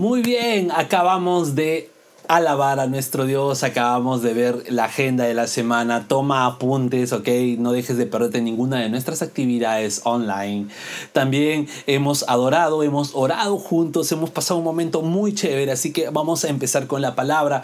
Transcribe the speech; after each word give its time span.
Muy 0.00 0.22
bien, 0.22 0.70
acabamos 0.74 1.54
de 1.54 1.90
alabar 2.26 2.80
a 2.80 2.86
nuestro 2.86 3.26
Dios, 3.26 3.62
acabamos 3.62 4.22
de 4.22 4.32
ver 4.32 4.72
la 4.72 4.84
agenda 4.84 5.24
de 5.24 5.34
la 5.34 5.46
semana, 5.46 6.08
toma 6.08 6.46
apuntes, 6.46 7.12
ok, 7.12 7.28
no 7.58 7.72
dejes 7.72 7.98
de 7.98 8.06
perderte 8.06 8.40
ninguna 8.40 8.78
de 8.78 8.88
nuestras 8.88 9.20
actividades 9.20 10.00
online. 10.04 10.68
También 11.12 11.68
hemos 11.86 12.24
adorado, 12.30 12.82
hemos 12.82 13.10
orado 13.12 13.58
juntos, 13.58 14.10
hemos 14.10 14.30
pasado 14.30 14.56
un 14.56 14.64
momento 14.64 15.02
muy 15.02 15.34
chévere, 15.34 15.70
así 15.70 15.92
que 15.92 16.08
vamos 16.08 16.46
a 16.46 16.48
empezar 16.48 16.86
con 16.86 17.02
la 17.02 17.14
palabra. 17.14 17.62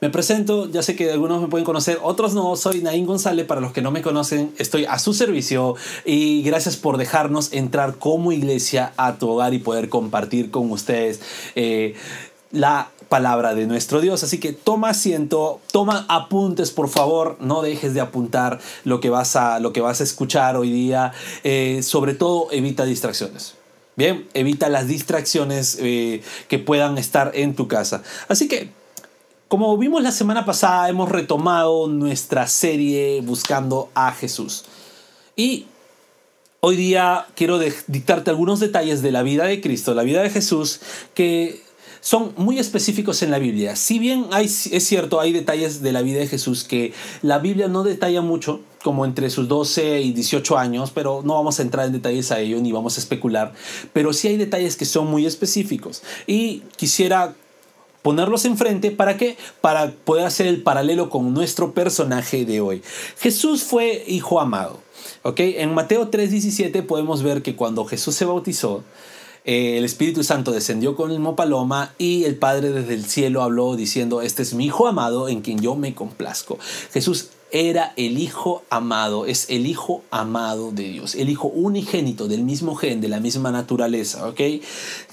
Me 0.00 0.08
presento, 0.08 0.66
ya 0.70 0.82
sé 0.82 0.96
que 0.96 1.12
algunos 1.12 1.42
me 1.42 1.48
pueden 1.48 1.66
conocer, 1.66 1.98
otros 2.02 2.32
no. 2.32 2.56
Soy 2.56 2.80
Naín 2.80 3.04
González, 3.04 3.44
para 3.44 3.60
los 3.60 3.72
que 3.72 3.82
no 3.82 3.90
me 3.90 4.00
conocen, 4.00 4.54
estoy 4.56 4.86
a 4.86 4.98
su 4.98 5.12
servicio 5.12 5.76
y 6.06 6.42
gracias 6.42 6.78
por 6.78 6.96
dejarnos 6.96 7.52
entrar 7.52 7.96
como 7.96 8.32
iglesia 8.32 8.94
a 8.96 9.16
tu 9.18 9.28
hogar 9.28 9.52
y 9.52 9.58
poder 9.58 9.90
compartir 9.90 10.50
con 10.50 10.70
ustedes 10.70 11.20
eh, 11.54 11.94
la 12.50 12.90
palabra 13.10 13.54
de 13.54 13.66
nuestro 13.66 14.00
Dios. 14.00 14.22
Así 14.22 14.40
que 14.40 14.54
toma 14.54 14.88
asiento, 14.88 15.60
toma 15.70 16.06
apuntes, 16.08 16.70
por 16.70 16.88
favor, 16.88 17.36
no 17.38 17.60
dejes 17.60 17.92
de 17.92 18.00
apuntar 18.00 18.58
lo 18.84 19.00
que 19.00 19.10
vas 19.10 19.36
a, 19.36 19.60
lo 19.60 19.74
que 19.74 19.82
vas 19.82 20.00
a 20.00 20.04
escuchar 20.04 20.56
hoy 20.56 20.70
día. 20.72 21.12
Eh, 21.44 21.82
sobre 21.82 22.14
todo, 22.14 22.48
evita 22.52 22.86
distracciones. 22.86 23.56
Bien, 23.96 24.26
evita 24.32 24.70
las 24.70 24.88
distracciones 24.88 25.76
eh, 25.78 26.22
que 26.48 26.58
puedan 26.58 26.96
estar 26.96 27.32
en 27.34 27.54
tu 27.54 27.68
casa. 27.68 28.02
Así 28.28 28.48
que 28.48 28.79
como 29.50 29.76
vimos 29.76 30.04
la 30.04 30.12
semana 30.12 30.44
pasada, 30.44 30.88
hemos 30.88 31.08
retomado 31.08 31.88
nuestra 31.88 32.46
serie 32.46 33.20
buscando 33.20 33.90
a 33.96 34.12
Jesús. 34.12 34.64
Y 35.34 35.66
hoy 36.60 36.76
día 36.76 37.26
quiero 37.34 37.58
dictarte 37.58 38.30
algunos 38.30 38.60
detalles 38.60 39.02
de 39.02 39.10
la 39.10 39.24
vida 39.24 39.46
de 39.46 39.60
Cristo, 39.60 39.92
la 39.92 40.04
vida 40.04 40.22
de 40.22 40.30
Jesús, 40.30 40.80
que 41.14 41.64
son 42.00 42.32
muy 42.36 42.60
específicos 42.60 43.24
en 43.24 43.32
la 43.32 43.40
Biblia. 43.40 43.74
Si 43.74 43.98
bien 43.98 44.26
hay, 44.30 44.44
es 44.44 44.86
cierto, 44.86 45.18
hay 45.18 45.32
detalles 45.32 45.82
de 45.82 45.90
la 45.90 46.02
vida 46.02 46.20
de 46.20 46.28
Jesús 46.28 46.62
que 46.62 46.92
la 47.20 47.40
Biblia 47.40 47.66
no 47.66 47.82
detalla 47.82 48.20
mucho, 48.20 48.60
como 48.84 49.04
entre 49.04 49.30
sus 49.30 49.48
12 49.48 50.00
y 50.00 50.12
18 50.12 50.58
años, 50.58 50.92
pero 50.94 51.22
no 51.24 51.34
vamos 51.34 51.58
a 51.58 51.62
entrar 51.62 51.86
en 51.86 51.92
detalles 51.92 52.30
a 52.30 52.38
ello 52.38 52.60
ni 52.60 52.70
vamos 52.70 52.98
a 52.98 53.00
especular, 53.00 53.52
pero 53.92 54.12
sí 54.12 54.28
hay 54.28 54.36
detalles 54.36 54.76
que 54.76 54.84
son 54.84 55.08
muy 55.08 55.26
específicos. 55.26 56.04
Y 56.28 56.62
quisiera 56.76 57.34
ponerlos 58.02 58.44
enfrente, 58.44 58.90
¿para 58.90 59.16
qué? 59.16 59.36
Para 59.60 59.90
poder 59.90 60.26
hacer 60.26 60.46
el 60.46 60.62
paralelo 60.62 61.10
con 61.10 61.34
nuestro 61.34 61.72
personaje 61.72 62.44
de 62.44 62.60
hoy. 62.60 62.82
Jesús 63.18 63.62
fue 63.64 64.04
hijo 64.06 64.40
amado. 64.40 64.80
¿ok? 65.22 65.40
En 65.40 65.74
Mateo 65.74 66.10
3:17 66.10 66.82
podemos 66.82 67.22
ver 67.22 67.42
que 67.42 67.56
cuando 67.56 67.84
Jesús 67.84 68.14
se 68.14 68.24
bautizó, 68.24 68.82
eh, 69.44 69.78
el 69.78 69.84
Espíritu 69.84 70.22
Santo 70.22 70.52
descendió 70.52 70.96
con 70.96 71.10
el 71.10 71.34
paloma 71.34 71.94
y 71.98 72.24
el 72.24 72.36
Padre 72.36 72.72
desde 72.72 72.94
el 72.94 73.06
cielo 73.06 73.42
habló 73.42 73.74
diciendo, 73.74 74.20
este 74.20 74.42
es 74.42 74.54
mi 74.54 74.66
Hijo 74.66 74.86
amado 74.86 75.28
en 75.28 75.40
quien 75.40 75.60
yo 75.60 75.76
me 75.76 75.94
complazco. 75.94 76.58
Jesús 76.92 77.30
era 77.52 77.92
el 77.96 78.18
Hijo 78.18 78.62
amado, 78.70 79.26
es 79.26 79.46
el 79.48 79.66
Hijo 79.66 80.02
amado 80.10 80.72
de 80.72 80.84
Dios, 80.84 81.14
el 81.14 81.30
Hijo 81.30 81.48
unigénito 81.48 82.28
del 82.28 82.42
mismo 82.42 82.74
gen, 82.74 83.00
de 83.00 83.08
la 83.08 83.20
misma 83.20 83.50
naturaleza, 83.50 84.28
¿ok? 84.28 84.40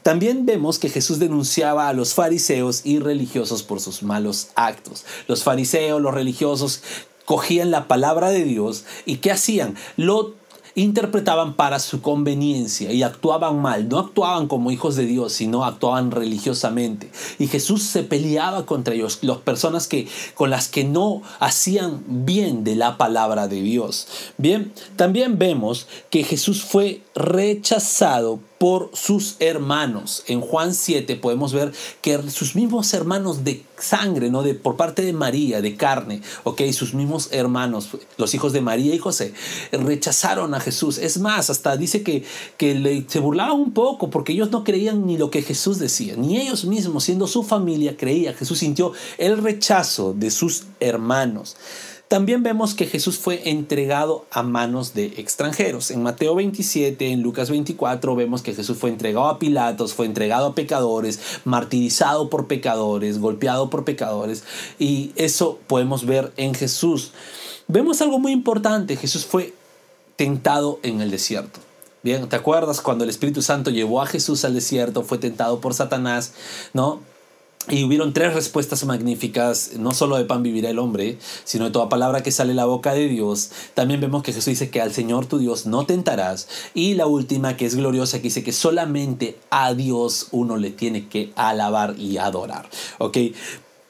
También 0.03 0.45
vemos 0.45 0.79
que 0.79 0.89
Jesús 0.89 1.19
denunciaba 1.19 1.87
a 1.89 1.93
los 1.93 2.13
fariseos 2.13 2.85
y 2.85 2.99
religiosos 2.99 3.63
por 3.63 3.79
sus 3.79 4.03
malos 4.03 4.49
actos. 4.55 5.05
Los 5.27 5.43
fariseos, 5.43 6.01
los 6.01 6.13
religiosos, 6.13 6.81
cogían 7.25 7.71
la 7.71 7.87
palabra 7.87 8.29
de 8.29 8.45
Dios 8.45 8.85
y 9.05 9.17
¿qué 9.17 9.31
hacían? 9.31 9.75
Lo 9.97 10.35
interpretaban 10.77 11.55
para 11.55 11.79
su 11.79 12.01
conveniencia 12.01 12.91
y 12.93 13.01
actuaban 13.01 13.59
mal. 13.59 13.89
No 13.89 13.97
actuaban 13.97 14.47
como 14.47 14.69
hijos 14.69 14.95
de 14.95 15.07
Dios, 15.07 15.33
sino 15.33 15.65
actuaban 15.65 16.11
religiosamente. 16.11 17.11
Y 17.39 17.47
Jesús 17.47 17.81
se 17.81 18.03
peleaba 18.03 18.67
contra 18.67 18.93
ellos, 18.93 19.17
las 19.23 19.39
personas 19.39 19.87
que, 19.87 20.07
con 20.35 20.51
las 20.51 20.67
que 20.67 20.83
no 20.83 21.23
hacían 21.39 22.03
bien 22.07 22.63
de 22.63 22.75
la 22.75 22.95
palabra 22.97 23.47
de 23.47 23.59
Dios. 23.59 24.07
Bien, 24.37 24.71
también 24.95 25.39
vemos 25.39 25.87
que 26.11 26.23
Jesús 26.23 26.63
fue 26.63 27.01
rechazado 27.17 28.39
por 28.59 28.89
sus 28.93 29.35
hermanos. 29.39 30.23
En 30.27 30.41
Juan 30.41 30.73
7 30.73 31.15
podemos 31.15 31.53
ver 31.53 31.73
que 32.01 32.29
sus 32.29 32.55
mismos 32.55 32.93
hermanos 32.93 33.43
de 33.43 33.63
sangre, 33.79 34.29
¿no? 34.29 34.43
De, 34.43 34.55
por 34.55 34.75
parte 34.75 35.03
de 35.03 35.13
María, 35.13 35.61
de 35.61 35.75
carne, 35.75 36.21
¿ok? 36.43 36.61
Sus 36.71 36.93
mismos 36.93 37.29
hermanos, 37.31 37.89
los 38.17 38.33
hijos 38.33 38.53
de 38.53 38.61
María 38.61 38.95
y 38.95 38.99
José, 38.99 39.33
rechazaron 39.71 40.53
a 40.53 40.59
Jesús. 40.59 40.97
Es 40.97 41.19
más, 41.19 41.49
hasta 41.49 41.77
dice 41.77 42.03
que, 42.03 42.23
que 42.57 43.05
se 43.07 43.19
burlaban 43.19 43.59
un 43.59 43.73
poco 43.73 44.09
porque 44.09 44.33
ellos 44.33 44.51
no 44.51 44.63
creían 44.63 45.05
ni 45.05 45.17
lo 45.17 45.29
que 45.29 45.41
Jesús 45.41 45.79
decía, 45.79 46.15
ni 46.15 46.37
ellos 46.37 46.65
mismos, 46.65 47.03
siendo 47.03 47.27
su 47.27 47.43
familia, 47.43 47.97
creía. 47.97 48.33
Jesús 48.33 48.59
sintió 48.59 48.93
el 49.17 49.37
rechazo 49.37 50.13
de 50.13 50.31
sus 50.31 50.63
hermanos. 50.79 51.55
También 52.07 52.41
vemos 52.41 52.73
que 52.73 52.85
Jesús 52.85 53.17
fue 53.17 53.49
entregado 53.49 54.25
a 54.31 54.41
manos 54.41 54.93
de 54.93 55.07
extranjeros. 55.17 55.91
En 55.91 56.03
Mateo 56.03 56.35
27, 56.35 57.11
en 57.11 57.21
Lucas 57.21 57.49
24, 57.49 58.15
vemos 58.15 58.41
que 58.41 58.53
Jesús 58.55 58.77
fue 58.77 58.89
entregado 58.89 59.27
a 59.27 59.39
Pilatos, 59.39 59.93
fue 59.93 60.05
entregado 60.05 60.47
a 60.47 60.55
pecadores, 60.55 61.19
martirizado 61.43 62.29
por 62.29 62.47
pecadores, 62.47 63.19
golpeado 63.19 63.69
por 63.69 63.83
pecadores. 63.83 64.45
Y 64.79 65.11
eso 65.17 65.59
podemos 65.67 66.05
ver 66.05 66.31
en 66.37 66.53
Jesús. 66.53 67.11
Vemos 67.67 68.01
algo 68.01 68.19
muy 68.19 68.31
importante. 68.31 68.95
Jesús 68.95 69.25
fue 69.25 69.53
tentado 70.15 70.79
en 70.83 71.01
el 71.01 71.11
desierto. 71.11 71.59
Bien, 72.03 72.29
¿te 72.29 72.37
acuerdas 72.37 72.79
cuando 72.79 73.03
el 73.03 73.09
Espíritu 73.09 73.41
Santo 73.41 73.69
llevó 73.69 74.01
a 74.01 74.05
Jesús 74.05 74.45
al 74.45 74.53
desierto? 74.53 75.03
Fue 75.03 75.17
tentado 75.17 75.59
por 75.59 75.73
Satanás, 75.73 76.31
¿no? 76.73 77.01
Y 77.69 77.83
hubieron 77.83 78.13
tres 78.13 78.33
respuestas 78.33 78.85
magníficas, 78.85 79.71
no 79.77 79.91
solo 79.91 80.15
de 80.15 80.23
pan 80.23 80.41
vivirá 80.41 80.69
el 80.69 80.79
hombre, 80.79 81.17
sino 81.43 81.65
de 81.65 81.71
toda 81.71 81.89
palabra 81.89 82.23
que 82.23 82.31
sale 82.31 82.49
de 82.49 82.55
la 82.55 82.65
boca 82.65 82.93
de 82.93 83.09
Dios. 83.09 83.51
También 83.73 83.99
vemos 83.99 84.23
que 84.23 84.31
Jesús 84.31 84.45
dice 84.45 84.69
que 84.69 84.79
al 84.79 84.93
Señor 84.93 85.25
tu 85.25 85.37
Dios 85.37 85.65
no 85.65 85.85
tentarás. 85.85 86.47
Y 86.73 86.93
la 86.93 87.07
última, 87.07 87.57
que 87.57 87.65
es 87.65 87.75
gloriosa, 87.75 88.19
que 88.19 88.23
dice 88.23 88.43
que 88.43 88.53
solamente 88.53 89.37
a 89.49 89.73
Dios 89.73 90.27
uno 90.31 90.55
le 90.55 90.71
tiene 90.71 91.09
que 91.09 91.33
alabar 91.35 91.95
y 91.99 92.17
adorar. 92.17 92.69
¿Ok? 92.99 93.17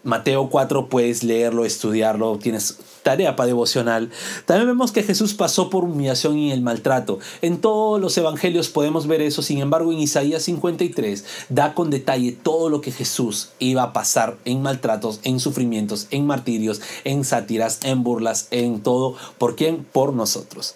Mateo 0.08 0.50
4 0.50 0.88
puedes 0.88 1.22
leerlo, 1.22 1.66
estudiarlo, 1.66 2.38
tienes 2.38 2.78
tarea 3.04 3.36
para 3.36 3.48
devocional. 3.48 4.10
También 4.46 4.68
vemos 4.68 4.94
que 4.94 5.04
Jesús 5.04 5.34
pasó 5.34 5.70
por 5.70 5.84
humillación 5.84 6.38
y 6.38 6.54
el 6.54 6.62
maltrato. 6.62 7.20
En 7.42 7.60
todos 7.60 8.00
los 8.00 8.18
evangelios 8.18 8.70
podemos 8.70 9.06
ver 9.08 9.22
eso, 9.22 9.42
sin 9.42 9.60
embargo 9.60 9.92
en 9.92 10.00
Isaías 10.00 10.44
53 10.44 11.26
da 11.50 11.74
con 11.74 11.90
detalle 11.90 12.32
todo 12.32 12.70
lo 12.70 12.80
que 12.80 12.94
Jesús 12.94 13.50
iba 13.60 13.84
a 13.84 13.92
pasar 13.92 14.38
en 14.46 14.62
maltratos, 14.62 15.20
en 15.24 15.42
sufrimientos, 15.42 16.08
en 16.12 16.26
martirios, 16.26 16.82
en 17.04 17.26
sátiras, 17.26 17.80
en 17.84 18.04
burlas, 18.04 18.48
en 18.52 18.82
todo. 18.82 19.16
¿Por 19.38 19.58
quién? 19.58 19.84
Por 19.84 20.14
nosotros. 20.14 20.76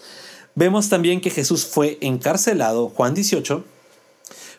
Vemos 0.55 0.89
también 0.89 1.21
que 1.21 1.29
Jesús 1.29 1.65
fue 1.65 1.97
encarcelado, 2.01 2.89
Juan 2.89 3.13
18, 3.13 3.63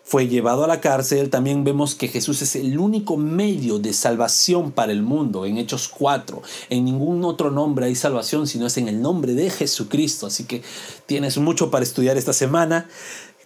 fue 0.05 0.29
llevado 0.29 0.65
a 0.65 0.67
la 0.67 0.81
cárcel. 0.81 1.31
También 1.31 1.65
vemos 1.65 1.95
que 1.95 2.09
Jesús 2.09 2.43
es 2.43 2.57
el 2.57 2.79
único 2.79 3.17
medio 3.17 3.79
de 3.79 3.93
salvación 3.93 4.73
para 4.73 4.93
el 4.93 5.03
mundo. 5.03 5.47
En 5.47 5.59
Hechos 5.59 5.89
4, 5.89 6.43
en 6.71 6.85
ningún 6.85 7.25
otro 7.25 7.51
nombre 7.51 7.87
hay 7.87 7.95
salvación, 7.95 8.47
sino 8.47 8.67
es 8.67 8.77
en 8.77 8.89
el 8.89 9.01
nombre 9.01 9.35
de 9.35 9.51
Jesucristo. 9.51 10.27
Así 10.27 10.45
que 10.45 10.63
tienes 11.07 11.39
mucho 11.39 11.71
para 11.71 11.85
estudiar 11.85 12.17
esta 12.17 12.33
semana. 12.33 12.89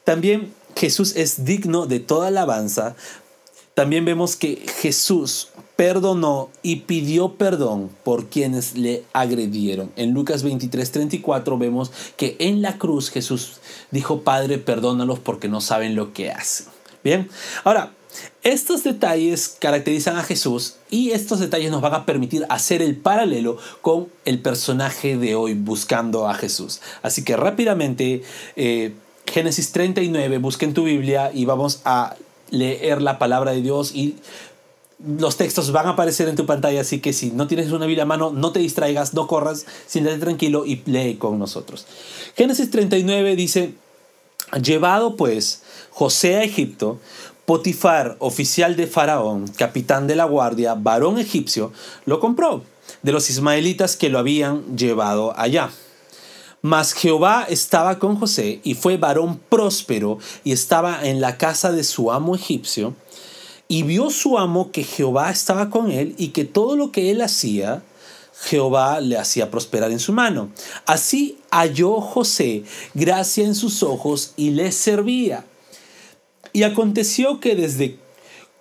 También 0.04 0.52
Jesús 0.76 1.14
es 1.16 1.44
digno 1.44 1.86
de 1.86 2.00
toda 2.00 2.28
alabanza. 2.28 2.96
También 3.76 4.06
vemos 4.06 4.36
que 4.36 4.64
Jesús 4.80 5.48
perdonó 5.76 6.48
y 6.62 6.76
pidió 6.76 7.34
perdón 7.34 7.90
por 8.04 8.30
quienes 8.30 8.74
le 8.74 9.04
agredieron. 9.12 9.92
En 9.96 10.14
Lucas 10.14 10.42
23, 10.42 10.92
34 10.92 11.58
vemos 11.58 11.92
que 12.16 12.36
en 12.38 12.62
la 12.62 12.78
cruz 12.78 13.10
Jesús 13.10 13.58
dijo, 13.90 14.22
Padre, 14.22 14.56
perdónalos 14.56 15.18
porque 15.18 15.48
no 15.48 15.60
saben 15.60 15.94
lo 15.94 16.14
que 16.14 16.30
hacen. 16.30 16.68
Bien, 17.04 17.28
ahora, 17.64 17.92
estos 18.42 18.82
detalles 18.82 19.58
caracterizan 19.60 20.16
a 20.16 20.22
Jesús 20.22 20.76
y 20.88 21.10
estos 21.10 21.38
detalles 21.38 21.70
nos 21.70 21.82
van 21.82 21.92
a 21.92 22.06
permitir 22.06 22.46
hacer 22.48 22.80
el 22.80 22.96
paralelo 22.96 23.58
con 23.82 24.08
el 24.24 24.40
personaje 24.40 25.18
de 25.18 25.34
hoy 25.34 25.52
buscando 25.52 26.30
a 26.30 26.32
Jesús. 26.32 26.80
Así 27.02 27.24
que 27.24 27.36
rápidamente, 27.36 28.22
eh, 28.56 28.94
Génesis 29.26 29.70
39, 29.72 30.38
busquen 30.38 30.72
tu 30.72 30.84
Biblia 30.84 31.30
y 31.34 31.44
vamos 31.44 31.82
a 31.84 32.16
leer 32.50 33.02
la 33.02 33.18
palabra 33.18 33.52
de 33.52 33.62
Dios 33.62 33.94
y 33.94 34.16
los 35.04 35.36
textos 35.36 35.72
van 35.72 35.86
a 35.86 35.90
aparecer 35.90 36.28
en 36.28 36.36
tu 36.36 36.46
pantalla, 36.46 36.80
así 36.80 37.00
que 37.00 37.12
si 37.12 37.30
no 37.30 37.46
tienes 37.46 37.70
una 37.70 37.86
Biblia 37.86 38.04
a 38.04 38.06
mano, 38.06 38.30
no 38.30 38.52
te 38.52 38.60
distraigas, 38.60 39.12
no 39.12 39.26
corras, 39.26 39.66
siéntate 39.86 40.18
tranquilo 40.18 40.64
y 40.64 40.82
lee 40.86 41.16
con 41.16 41.38
nosotros. 41.38 41.86
Génesis 42.34 42.70
39 42.70 43.36
dice, 43.36 43.74
llevado 44.62 45.16
pues 45.16 45.62
José 45.90 46.36
a 46.36 46.42
Egipto, 46.42 46.98
Potifar, 47.44 48.16
oficial 48.18 48.74
de 48.74 48.86
Faraón, 48.86 49.46
capitán 49.48 50.06
de 50.06 50.16
la 50.16 50.24
guardia, 50.24 50.74
varón 50.74 51.18
egipcio, 51.18 51.72
lo 52.04 52.18
compró 52.18 52.62
de 53.02 53.12
los 53.12 53.30
ismaelitas 53.30 53.96
que 53.96 54.08
lo 54.08 54.18
habían 54.18 54.76
llevado 54.76 55.38
allá. 55.38 55.70
Mas 56.66 56.94
Jehová 56.94 57.46
estaba 57.48 58.00
con 58.00 58.18
José 58.18 58.60
y 58.64 58.74
fue 58.74 58.96
varón 58.96 59.38
próspero 59.38 60.18
y 60.42 60.50
estaba 60.50 61.06
en 61.06 61.20
la 61.20 61.38
casa 61.38 61.70
de 61.70 61.84
su 61.84 62.10
amo 62.10 62.34
egipcio 62.34 62.96
Y 63.68 63.84
vio 63.84 64.10
su 64.10 64.36
amo 64.36 64.72
que 64.72 64.82
Jehová 64.82 65.30
estaba 65.30 65.70
con 65.70 65.92
él 65.92 66.16
y 66.18 66.30
que 66.30 66.44
todo 66.44 66.74
lo 66.74 66.90
que 66.90 67.12
él 67.12 67.22
hacía, 67.22 67.84
Jehová 68.42 69.00
le 69.00 69.16
hacía 69.16 69.48
prosperar 69.48 69.92
en 69.92 70.00
su 70.00 70.12
mano. 70.12 70.50
Así 70.86 71.38
halló 71.52 72.00
José 72.00 72.64
gracia 72.94 73.44
en 73.44 73.54
sus 73.54 73.84
ojos 73.84 74.32
y 74.36 74.50
le 74.50 74.72
servía. 74.72 75.44
Y 76.52 76.64
aconteció 76.64 77.38
que 77.38 77.54
desde 77.54 78.00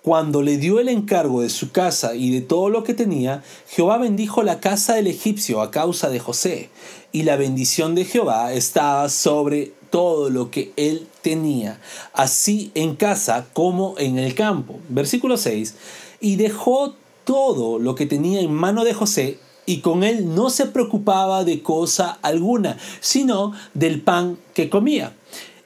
cuando 0.06 0.40
le 0.40 0.56
dio 0.56 0.78
el 0.78 0.88
encargo 0.88 1.42
de 1.42 1.50
su 1.50 1.72
casa 1.72 2.14
y 2.14 2.30
de 2.30 2.40
todo 2.40 2.70
lo 2.70 2.84
que 2.84 2.94
tenía, 2.94 3.42
Jehová 3.68 3.98
bendijo 3.98 4.44
la 4.44 4.60
casa 4.60 4.94
del 4.94 5.08
egipcio 5.08 5.60
a 5.60 5.72
causa 5.72 6.10
de 6.10 6.20
José, 6.20 6.70
y 7.10 7.24
la 7.24 7.34
bendición 7.34 7.96
de 7.96 8.04
Jehová 8.04 8.52
estaba 8.52 9.08
sobre 9.08 9.72
todo 9.90 10.30
lo 10.30 10.52
que 10.52 10.72
él 10.76 11.08
tenía, 11.22 11.80
así 12.12 12.70
en 12.76 12.94
casa 12.94 13.46
como 13.52 13.96
en 13.98 14.16
el 14.20 14.36
campo. 14.36 14.78
Versículo 14.90 15.36
6, 15.36 15.74
y 16.20 16.36
dejó 16.36 16.94
todo 17.24 17.80
lo 17.80 17.96
que 17.96 18.06
tenía 18.06 18.38
en 18.38 18.54
mano 18.54 18.84
de 18.84 18.94
José, 18.94 19.40
y 19.66 19.80
con 19.80 20.04
él 20.04 20.36
no 20.36 20.50
se 20.50 20.66
preocupaba 20.66 21.42
de 21.42 21.64
cosa 21.64 22.16
alguna, 22.22 22.78
sino 23.00 23.54
del 23.74 24.02
pan 24.02 24.38
que 24.54 24.70
comía. 24.70 25.16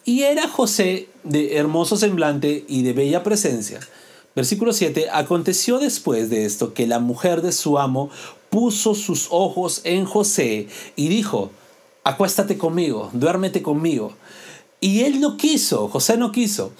Y 0.07 0.23
era 0.23 0.49
José 0.49 1.09
de 1.25 1.59
hermoso 1.59 1.99
semblante 1.99 2.65
y 2.69 2.85
de 2.85 2.95
bella 2.95 3.23
presencia 3.23 3.81
Versículo 4.41 4.73
7. 4.73 5.09
Aconteció 5.13 5.79
después 5.79 6.31
de 6.31 6.47
esto 6.47 6.73
que 6.73 6.87
la 6.87 6.99
mujer 6.99 7.43
de 7.43 7.53
su 7.53 7.79
amo 7.79 8.09
puso 8.49 8.95
sus 8.95 9.29
ojos 9.29 9.83
en 9.85 10.07
José 10.07 10.67
y 10.97 11.09
dijo, 11.09 11.51
acuéstate 12.05 12.57
conmigo, 12.57 13.11
duérmete 13.13 13.61
conmigo. 13.61 14.15
Y 14.81 15.01
él 15.01 15.21
no 15.21 15.37
quiso, 15.37 15.89
José 15.89 16.17
no 16.17 16.33
quiso. 16.33 16.73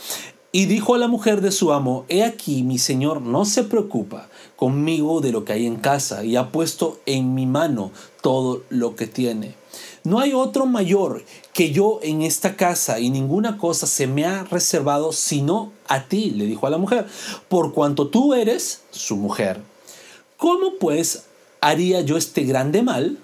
Y 0.53 0.65
dijo 0.65 0.95
a 0.95 0.99
la 0.99 1.07
mujer 1.07 1.43
de 1.43 1.53
su 1.53 1.75
amo, 1.75 2.07
he 2.09 2.25
aquí 2.25 2.63
mi 2.63 2.79
señor 2.79 3.21
no 3.21 3.45
se 3.45 3.63
preocupa 3.65 4.31
conmigo 4.57 5.21
de 5.21 5.31
lo 5.31 5.45
que 5.45 5.53
hay 5.53 5.67
en 5.67 5.77
casa 5.77 6.25
y 6.25 6.37
ha 6.37 6.53
puesto 6.53 6.99
en 7.05 7.35
mi 7.35 7.45
mano 7.45 7.91
todo 8.23 8.63
lo 8.71 8.97
que 8.97 9.07
tiene. 9.07 9.60
No 10.05 10.21
hay 10.21 10.33
otro 10.33 10.67
mayor 10.67 11.25
que 11.53 11.73
yo 11.73 12.01
en 12.03 12.23
esta 12.23 12.57
casa 12.57 13.01
y 13.01 13.11
ninguna 13.11 13.59
cosa 13.59 13.87
se 13.87 14.07
me 14.07 14.25
ha 14.25 14.45
reservado 14.45 15.13
sino 15.13 15.73
a 15.89 16.05
ti, 16.05 16.31
le 16.31 16.47
dijo 16.47 16.67
a 16.67 16.71
la 16.71 16.79
mujer, 16.79 17.07
por 17.49 17.73
cuanto 17.73 18.09
tú 18.09 18.35
eres 18.35 18.83
su 18.91 19.17
mujer. 19.17 19.61
¿Cómo 20.37 20.75
pues 20.81 21.25
haría 21.61 22.01
yo 22.01 22.17
este 22.17 22.45
grande 22.45 22.83
mal? 22.83 23.19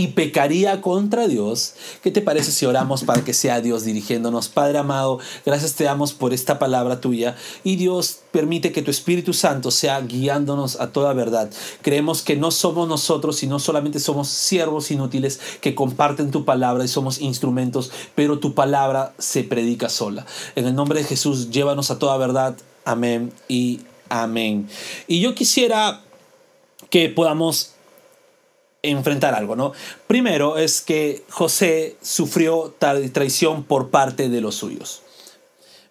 Y 0.00 0.06
pecaría 0.06 0.80
contra 0.80 1.28
Dios. 1.28 1.74
¿Qué 2.02 2.10
te 2.10 2.22
parece 2.22 2.52
si 2.52 2.64
oramos 2.64 3.04
para 3.04 3.22
que 3.22 3.34
sea 3.34 3.60
Dios 3.60 3.84
dirigiéndonos? 3.84 4.48
Padre 4.48 4.78
amado, 4.78 5.18
gracias 5.44 5.74
te 5.74 5.84
damos 5.84 6.14
por 6.14 6.32
esta 6.32 6.58
palabra 6.58 7.02
tuya 7.02 7.36
y 7.64 7.76
Dios 7.76 8.20
permite 8.32 8.72
que 8.72 8.80
tu 8.80 8.90
Espíritu 8.90 9.34
Santo 9.34 9.70
sea 9.70 10.00
guiándonos 10.00 10.80
a 10.80 10.90
toda 10.90 11.12
verdad. 11.12 11.50
Creemos 11.82 12.22
que 12.22 12.34
no 12.34 12.50
somos 12.50 12.88
nosotros, 12.88 13.36
sino 13.36 13.58
solamente 13.58 14.00
somos 14.00 14.28
siervos 14.28 14.90
inútiles 14.90 15.38
que 15.60 15.74
comparten 15.74 16.30
tu 16.30 16.46
palabra 16.46 16.82
y 16.82 16.88
somos 16.88 17.20
instrumentos, 17.20 17.92
pero 18.14 18.38
tu 18.38 18.54
palabra 18.54 19.12
se 19.18 19.44
predica 19.44 19.90
sola. 19.90 20.24
En 20.56 20.66
el 20.66 20.74
nombre 20.74 21.00
de 21.00 21.04
Jesús, 21.04 21.50
llévanos 21.50 21.90
a 21.90 21.98
toda 21.98 22.16
verdad. 22.16 22.56
Amén 22.86 23.34
y 23.48 23.80
amén. 24.08 24.66
Y 25.06 25.20
yo 25.20 25.34
quisiera 25.34 26.00
que 26.88 27.10
podamos 27.10 27.74
enfrentar 28.82 29.34
algo, 29.34 29.56
¿no? 29.56 29.72
Primero 30.06 30.56
es 30.56 30.80
que 30.80 31.24
José 31.28 31.96
sufrió 32.00 32.74
traición 33.12 33.64
por 33.64 33.90
parte 33.90 34.28
de 34.28 34.40
los 34.40 34.54
suyos. 34.54 35.02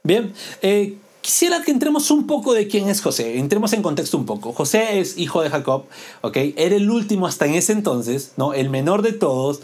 Bien, 0.04 0.34
eh, 0.62 0.98
quisiera 1.22 1.62
que 1.62 1.72
entremos 1.72 2.10
un 2.10 2.26
poco 2.26 2.54
de 2.54 2.68
quién 2.68 2.90
es 2.90 3.02
José, 3.02 3.38
entremos 3.38 3.74
en 3.74 3.82
contexto 3.82 4.18
un 4.18 4.26
poco. 4.26 4.54
José 4.54 5.00
es 5.00 5.18
hijo 5.18 5.42
de 5.42 5.50
Jacob, 5.50 5.86
¿ok? 6.22 6.38
Era 6.56 6.76
el 6.76 6.90
último 6.90 7.28
hasta 7.28 7.46
en 7.46 7.56
ese 7.56 7.74
entonces, 7.74 8.34
¿no? 8.38 8.54
El 8.54 8.70
menor 8.70 9.02
de 9.02 9.14
todos, 9.14 9.62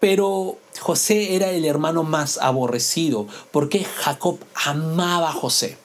pero 0.00 0.58
José 0.80 1.36
era 1.36 1.50
el 1.50 1.64
hermano 1.64 2.02
más 2.02 2.38
aborrecido, 2.38 3.26
porque 3.52 3.84
Jacob 3.84 4.38
amaba 4.54 5.28
a 5.28 5.32
José. 5.32 5.78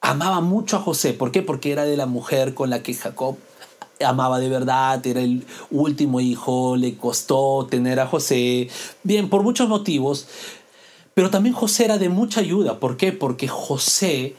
Amaba 0.00 0.40
mucho 0.40 0.78
a 0.78 0.80
José, 0.80 1.12
¿por 1.12 1.30
qué? 1.30 1.42
Porque 1.42 1.72
era 1.72 1.84
de 1.84 1.96
la 1.96 2.06
mujer 2.06 2.54
con 2.54 2.70
la 2.70 2.82
que 2.82 2.94
Jacob 2.94 3.36
amaba 4.04 4.38
de 4.38 4.48
verdad, 4.48 5.04
era 5.06 5.20
el 5.20 5.44
último 5.70 6.20
hijo, 6.20 6.76
le 6.76 6.96
costó 6.96 7.66
tener 7.70 8.00
a 8.00 8.06
José, 8.06 8.68
bien, 9.02 9.28
por 9.28 9.42
muchos 9.42 9.68
motivos, 9.68 10.26
pero 11.14 11.30
también 11.30 11.54
José 11.54 11.84
era 11.84 11.98
de 11.98 12.08
mucha 12.08 12.40
ayuda, 12.40 12.80
¿por 12.80 12.96
qué? 12.96 13.12
Porque 13.12 13.48
José, 13.48 14.36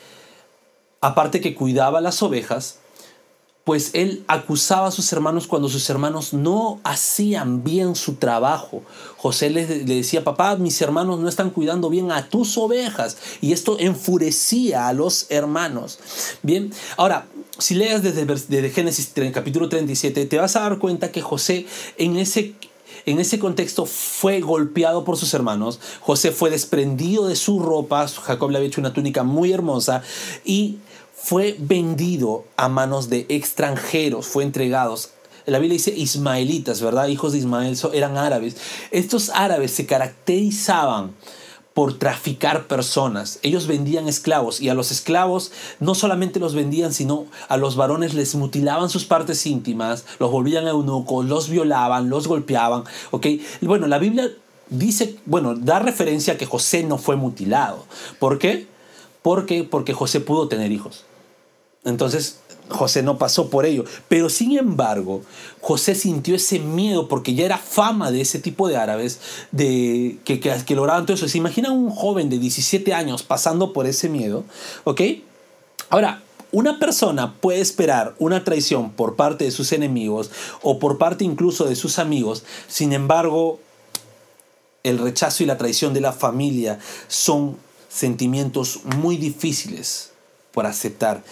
aparte 1.02 1.42
que 1.42 1.56
cuidaba 1.56 2.02
las 2.02 2.24
ovejas, 2.24 2.80
pues 3.64 3.92
él 3.94 4.24
acusaba 4.28 4.88
a 4.88 4.92
sus 4.92 5.12
hermanos 5.14 5.46
cuando 5.46 5.70
sus 5.70 5.88
hermanos 5.90 6.34
no 6.34 6.80
hacían 6.84 7.64
bien 7.64 7.96
su 7.96 8.16
trabajo. 8.16 8.82
José 9.18 9.52
le, 9.52 9.66
decía, 9.66 10.24
papá, 10.24 10.56
mis 10.56 10.82
hermanos 10.82 11.20
no 11.20 11.30
están 11.30 11.52
cuidando 11.52 11.90
bien 11.90 12.12
a 12.12 12.28
tus 12.28 12.58
ovejas. 12.58 13.18
Y 13.40 13.54
esto 13.54 13.78
enfurecía 13.80 14.88
a 14.88 14.94
los 14.94 15.28
hermanos. 15.30 16.00
Bien, 16.42 16.74
ahora, 16.98 17.28
si 17.58 17.76
leas 17.76 18.02
desde, 18.04 18.26
desde 18.26 18.70
Génesis 18.70 19.12
capítulo 19.34 19.70
37, 19.70 20.26
te 20.26 20.38
vas 20.38 20.56
a 20.56 20.62
dar 20.62 20.78
cuenta 20.80 21.12
que 21.12 21.22
José 21.22 21.66
en 21.98 22.18
ese 22.18 22.56
en 23.06 23.20
ese 23.20 23.40
contexto 23.40 23.86
fue 23.86 24.42
golpeado 24.42 25.04
por 25.04 25.18
sus 25.18 25.34
hermanos. 25.34 25.80
José 26.02 26.32
fue 26.32 26.50
desprendido 26.50 27.28
de 27.28 27.36
su 27.36 27.60
ropa. 27.60 28.08
Jacob 28.08 28.52
le 28.52 28.58
había 28.58 28.68
hecho 28.68 28.82
una 28.82 28.94
túnica 28.94 29.24
muy 29.24 29.52
hermosa. 29.52 30.04
Y 30.46 30.78
fue 31.14 31.56
vendido 31.60 32.46
a 32.58 32.70
manos 32.70 33.10
de 33.10 33.26
extranjeros, 33.30 34.28
fue 34.28 34.44
entregados. 34.44 35.12
La 35.46 35.60
Biblia 35.60 35.78
dice 35.78 35.94
ismaelitas, 35.96 36.82
¿verdad? 36.82 37.08
Hijos 37.08 37.34
de 37.34 37.40
Ismael 37.40 37.78
eran 37.94 38.18
árabes. 38.18 38.56
Estos 38.92 39.30
árabes 39.30 39.72
se 39.72 39.86
caracterizaban 39.86 41.16
por 41.74 41.98
traficar 41.98 42.68
personas. 42.68 43.40
Ellos 43.44 43.68
vendían 43.68 44.08
esclavos 44.08 44.60
y 44.60 44.70
a 44.70 44.74
los 44.74 44.92
esclavos 44.92 45.52
no 45.80 45.96
solamente 45.96 46.40
los 46.40 46.54
vendían, 46.54 46.94
sino 46.94 47.28
a 47.48 47.58
los 47.58 47.76
varones 47.76 48.14
les 48.14 48.36
mutilaban 48.36 48.90
sus 48.90 49.06
partes 49.06 49.46
íntimas, 49.46 50.06
los 50.20 50.32
volvían 50.32 50.68
eunucos, 50.68 51.26
los 51.26 51.50
violaban, 51.50 52.10
los 52.10 52.28
golpeaban. 52.28 52.84
¿ok? 53.12 53.28
Bueno, 53.62 53.88
la 53.88 54.00
Biblia 54.00 54.30
dice, 54.70 55.18
bueno, 55.26 55.56
da 55.56 55.80
referencia 55.80 56.34
a 56.34 56.38
que 56.38 56.46
José 56.46 56.84
no 56.84 56.98
fue 56.98 57.16
mutilado. 57.16 57.86
¿Por 58.20 58.38
qué? 58.38 58.68
Porque, 59.22 59.64
porque 59.64 59.94
José 59.94 60.20
pudo 60.20 60.48
tener 60.50 60.72
hijos. 60.72 61.06
Entonces 61.84 62.41
José 62.72 63.04
no 63.04 63.18
pasó 63.18 63.50
por 63.50 63.66
ello. 63.66 63.86
Pero 64.08 64.30
sin 64.30 64.58
embargo, 64.58 65.22
José 65.62 65.96
sintió 65.96 66.36
ese 66.36 66.60
miedo 66.60 67.08
porque 67.08 67.34
ya 67.34 67.46
era 67.46 67.58
fama 67.58 68.12
de 68.12 68.22
ese 68.22 68.40
tipo 68.40 68.68
de 68.68 68.78
árabes 68.78 69.20
de, 69.52 70.18
que, 70.24 70.40
que, 70.40 70.76
lograban 70.76 71.06
todo 71.06 71.16
eso. 71.16 71.28
¿Se 71.28 71.38
imagina 71.38 71.72
un 71.72 71.90
joven 71.90 72.30
de 72.30 72.40
17 72.40 72.94
años 72.94 73.24
pasando 73.24 73.74
por 73.74 73.86
ese 73.86 74.10
miedo? 74.10 74.44
¿Ok? 74.84 75.02
Ahora, 75.90 76.24
una 76.52 76.80
persona 76.80 77.36
puede 77.36 77.62
esperar 77.62 78.16
una 78.20 78.44
traición 78.44 78.92
por 78.92 79.16
parte 79.16 79.46
de 79.46 79.52
sus 79.52 79.72
enemigos 79.72 80.32
o 80.62 80.80
por 80.80 80.98
parte 80.98 81.24
incluso 81.24 81.66
de 81.66 81.76
sus 81.76 82.00
amigos. 82.00 82.44
Sin 82.68 82.92
embargo, 82.94 83.60
el 84.84 84.98
rechazo 84.98 85.44
y 85.44 85.46
la 85.46 85.58
traición 85.58 85.94
de 85.94 86.02
la 86.02 86.12
familia 86.12 86.80
son 87.08 87.58
sentimientos 87.88 88.82
muy 88.98 89.18
difíciles 89.18 90.12
por 90.52 90.66
aceptar. 90.66 91.24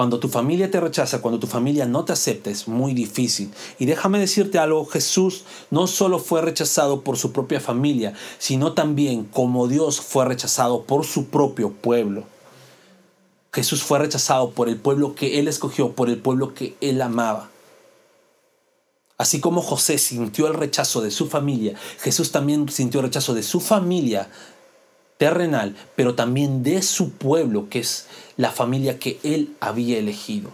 Cuando 0.00 0.18
tu 0.18 0.30
familia 0.30 0.70
te 0.70 0.80
rechaza, 0.80 1.20
cuando 1.20 1.38
tu 1.38 1.46
familia 1.46 1.84
no 1.84 2.06
te 2.06 2.14
acepta, 2.14 2.48
es 2.48 2.66
muy 2.66 2.94
difícil. 2.94 3.52
Y 3.78 3.84
déjame 3.84 4.18
decirte 4.18 4.58
algo, 4.58 4.86
Jesús 4.86 5.44
no 5.70 5.86
solo 5.86 6.18
fue 6.18 6.40
rechazado 6.40 7.02
por 7.02 7.18
su 7.18 7.32
propia 7.32 7.60
familia, 7.60 8.14
sino 8.38 8.72
también 8.72 9.24
como 9.24 9.68
Dios 9.68 10.00
fue 10.00 10.24
rechazado 10.24 10.84
por 10.84 11.04
su 11.04 11.26
propio 11.26 11.72
pueblo. 11.72 12.24
Jesús 13.52 13.82
fue 13.82 13.98
rechazado 13.98 14.52
por 14.52 14.70
el 14.70 14.78
pueblo 14.78 15.14
que 15.14 15.38
Él 15.38 15.48
escogió, 15.48 15.92
por 15.92 16.08
el 16.08 16.16
pueblo 16.16 16.54
que 16.54 16.76
Él 16.80 17.02
amaba. 17.02 17.50
Así 19.18 19.38
como 19.38 19.60
José 19.60 19.98
sintió 19.98 20.46
el 20.46 20.54
rechazo 20.54 21.02
de 21.02 21.10
su 21.10 21.28
familia, 21.28 21.74
Jesús 22.00 22.32
también 22.32 22.66
sintió 22.70 23.00
el 23.00 23.06
rechazo 23.08 23.34
de 23.34 23.42
su 23.42 23.60
familia 23.60 24.30
terrenal, 25.20 25.76
pero 25.96 26.14
también 26.14 26.62
de 26.62 26.80
su 26.80 27.10
pueblo, 27.10 27.68
que 27.68 27.80
es 27.80 28.06
la 28.38 28.50
familia 28.50 28.98
que 28.98 29.20
él 29.22 29.54
había 29.60 29.98
elegido, 29.98 30.50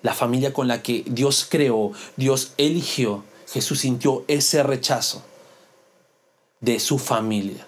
la 0.00 0.14
familia 0.14 0.54
con 0.54 0.68
la 0.68 0.82
que 0.82 1.04
Dios 1.06 1.46
creó, 1.46 1.92
Dios 2.16 2.54
eligió. 2.56 3.24
Jesús 3.46 3.80
sintió 3.80 4.24
ese 4.26 4.62
rechazo 4.62 5.22
de 6.60 6.80
su 6.80 6.98
familia. 6.98 7.66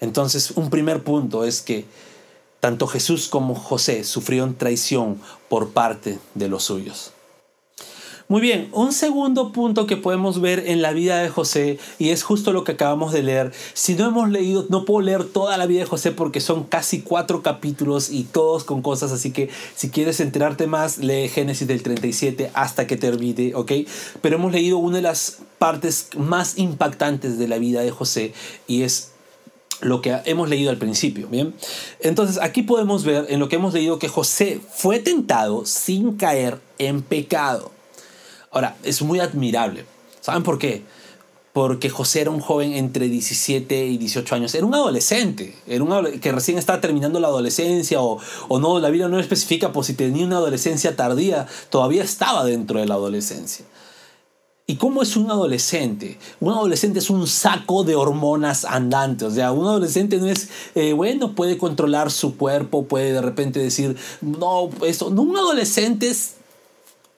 Entonces, 0.00 0.52
un 0.52 0.70
primer 0.70 1.04
punto 1.04 1.44
es 1.44 1.60
que 1.60 1.84
tanto 2.60 2.86
Jesús 2.86 3.28
como 3.28 3.54
José 3.54 4.02
sufrieron 4.04 4.54
traición 4.54 5.20
por 5.50 5.72
parte 5.72 6.18
de 6.34 6.48
los 6.48 6.64
suyos. 6.64 7.12
Muy 8.30 8.40
bien, 8.40 8.68
un 8.70 8.92
segundo 8.92 9.50
punto 9.50 9.88
que 9.88 9.96
podemos 9.96 10.40
ver 10.40 10.62
en 10.68 10.82
la 10.82 10.92
vida 10.92 11.20
de 11.20 11.30
José, 11.30 11.80
y 11.98 12.10
es 12.10 12.22
justo 12.22 12.52
lo 12.52 12.62
que 12.62 12.70
acabamos 12.70 13.12
de 13.12 13.24
leer. 13.24 13.50
Si 13.74 13.96
no 13.96 14.06
hemos 14.06 14.30
leído, 14.30 14.66
no 14.68 14.84
puedo 14.84 15.00
leer 15.00 15.24
toda 15.24 15.58
la 15.58 15.66
vida 15.66 15.80
de 15.80 15.86
José 15.86 16.12
porque 16.12 16.40
son 16.40 16.62
casi 16.62 17.00
cuatro 17.00 17.42
capítulos 17.42 18.08
y 18.08 18.22
todos 18.22 18.62
con 18.62 18.82
cosas, 18.82 19.10
así 19.10 19.32
que 19.32 19.50
si 19.74 19.90
quieres 19.90 20.20
enterarte 20.20 20.68
más, 20.68 20.98
lee 20.98 21.28
Génesis 21.28 21.66
del 21.66 21.82
37 21.82 22.52
hasta 22.54 22.86
que 22.86 22.96
termine, 22.96 23.52
¿ok? 23.56 23.72
Pero 24.22 24.36
hemos 24.36 24.52
leído 24.52 24.78
una 24.78 24.98
de 24.98 25.02
las 25.02 25.38
partes 25.58 26.10
más 26.16 26.56
impactantes 26.56 27.36
de 27.36 27.48
la 27.48 27.58
vida 27.58 27.80
de 27.80 27.90
José 27.90 28.32
y 28.68 28.82
es 28.82 29.10
lo 29.80 30.02
que 30.02 30.16
hemos 30.24 30.48
leído 30.48 30.70
al 30.70 30.78
principio, 30.78 31.26
¿bien? 31.26 31.52
Entonces 31.98 32.38
aquí 32.40 32.62
podemos 32.62 33.02
ver 33.02 33.26
en 33.28 33.40
lo 33.40 33.48
que 33.48 33.56
hemos 33.56 33.74
leído 33.74 33.98
que 33.98 34.06
José 34.06 34.60
fue 34.72 35.00
tentado 35.00 35.66
sin 35.66 36.12
caer 36.12 36.60
en 36.78 37.02
pecado. 37.02 37.72
Ahora, 38.50 38.76
es 38.82 39.02
muy 39.02 39.20
admirable. 39.20 39.84
¿Saben 40.20 40.42
por 40.42 40.58
qué? 40.58 40.82
Porque 41.52 41.90
José 41.90 42.22
era 42.22 42.30
un 42.30 42.40
joven 42.40 42.72
entre 42.74 43.08
17 43.08 43.86
y 43.86 43.98
18 43.98 44.34
años. 44.34 44.54
Era 44.54 44.66
un 44.66 44.74
adolescente. 44.74 45.56
Era 45.66 45.84
un 45.84 46.20
que 46.20 46.32
recién 46.32 46.58
estaba 46.58 46.80
terminando 46.80 47.20
la 47.20 47.28
adolescencia 47.28 48.00
o, 48.00 48.18
o 48.48 48.58
no, 48.58 48.78
la 48.78 48.88
Biblia 48.88 49.08
no 49.08 49.18
especifica 49.18 49.72
por 49.72 49.84
si 49.84 49.94
tenía 49.94 50.26
una 50.26 50.36
adolescencia 50.36 50.96
tardía. 50.96 51.46
Todavía 51.70 52.02
estaba 52.02 52.44
dentro 52.44 52.80
de 52.80 52.86
la 52.86 52.94
adolescencia. 52.94 53.64
¿Y 54.70 54.76
cómo 54.76 55.02
es 55.02 55.16
un 55.16 55.28
adolescente? 55.28 56.16
Un 56.38 56.52
adolescente 56.52 57.00
es 57.00 57.10
un 57.10 57.26
saco 57.26 57.82
de 57.82 57.96
hormonas 57.96 58.64
andantes. 58.64 59.26
O 59.26 59.30
sea, 59.32 59.50
un 59.50 59.66
adolescente 59.66 60.18
no 60.18 60.26
es, 60.26 60.48
eh, 60.76 60.92
bueno, 60.92 61.34
puede 61.34 61.58
controlar 61.58 62.12
su 62.12 62.36
cuerpo, 62.36 62.86
puede 62.86 63.12
de 63.12 63.20
repente 63.20 63.58
decir, 63.58 63.96
no, 64.20 64.70
eso. 64.86 65.10
No, 65.10 65.22
un 65.22 65.36
adolescente 65.36 66.08
es 66.08 66.36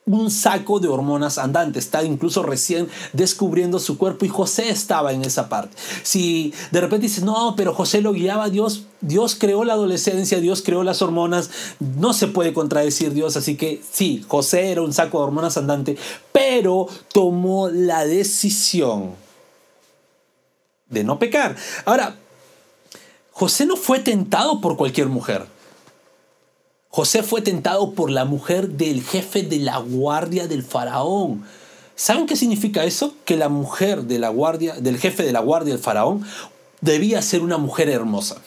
un 0.05 0.29
saco 0.31 0.79
de 0.79 0.89
hormonas 0.89 1.37
andantes, 1.37 1.85
está 1.85 2.03
incluso 2.03 2.43
recién 2.43 2.89
descubriendo 3.13 3.79
su 3.79 3.97
cuerpo 3.97 4.25
y 4.25 4.29
José 4.29 4.69
estaba 4.69 5.13
en 5.13 5.23
esa 5.23 5.47
parte. 5.47 5.75
Si 6.03 6.53
de 6.71 6.81
repente 6.81 7.07
dices, 7.07 7.23
no, 7.23 7.55
pero 7.55 7.73
José 7.73 8.01
lo 8.01 8.11
guiaba 8.11 8.45
a 8.45 8.49
Dios, 8.49 8.83
Dios 9.01 9.35
creó 9.35 9.63
la 9.63 9.73
adolescencia, 9.73 10.39
Dios 10.39 10.61
creó 10.61 10.83
las 10.83 11.01
hormonas, 11.01 11.49
no 11.79 12.13
se 12.13 12.27
puede 12.27 12.53
contradecir 12.53 13.13
Dios, 13.13 13.37
así 13.37 13.55
que 13.55 13.81
sí, 13.91 14.25
José 14.27 14.71
era 14.71 14.81
un 14.81 14.93
saco 14.93 15.19
de 15.19 15.25
hormonas 15.25 15.57
andante, 15.57 15.97
pero 16.31 16.87
tomó 17.13 17.69
la 17.69 18.05
decisión 18.05 19.11
de 20.89 21.03
no 21.03 21.17
pecar. 21.17 21.55
Ahora, 21.85 22.17
José 23.31 23.65
no 23.65 23.75
fue 23.75 23.99
tentado 23.99 24.61
por 24.61 24.77
cualquier 24.77 25.07
mujer. 25.07 25.52
José 26.95 27.23
fue 27.23 27.41
tentado 27.41 27.93
por 27.93 28.11
la 28.11 28.23
mujer 28.23 28.69
del 28.69 29.01
jefe 29.01 29.41
de 29.41 29.57
la 29.57 29.79
guardia 29.79 30.47
del 30.47 30.61
faraón. 30.61 31.43
¿Saben 31.95 32.27
qué 32.27 32.35
significa 32.35 32.83
eso? 32.83 33.15
Que 33.25 33.35
la 33.35 33.49
mujer 33.49 34.03
de 34.03 34.19
la 34.19 34.29
guardia, 34.29 34.75
del 34.75 34.99
jefe 34.99 35.23
de 35.23 35.31
la 35.31 35.39
guardia 35.39 35.73
del 35.73 35.81
faraón 35.81 36.23
debía 36.81 37.23
ser 37.23 37.41
una 37.41 37.57
mujer 37.57 37.89
hermosa. 37.89 38.43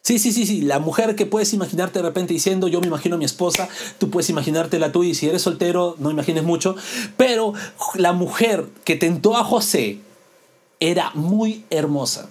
Sí, 0.00 0.20
sí, 0.20 0.30
sí, 0.30 0.46
sí, 0.46 0.60
la 0.60 0.78
mujer 0.78 1.16
que 1.16 1.26
puedes 1.26 1.52
imaginarte 1.52 1.98
de 1.98 2.04
repente 2.04 2.34
diciendo, 2.34 2.68
yo 2.68 2.80
me 2.80 2.86
imagino 2.86 3.16
a 3.16 3.18
mi 3.18 3.24
esposa, 3.24 3.68
tú 3.98 4.10
puedes 4.10 4.30
imaginártela 4.30 4.92
tú 4.92 5.02
y 5.02 5.16
si 5.16 5.28
eres 5.28 5.42
soltero 5.42 5.96
no 5.98 6.12
imagines 6.12 6.44
mucho, 6.44 6.76
pero 7.16 7.52
la 7.96 8.12
mujer 8.12 8.64
que 8.84 8.94
tentó 8.94 9.36
a 9.36 9.42
José 9.42 9.98
era 10.78 11.10
muy 11.14 11.64
hermosa. 11.70 12.30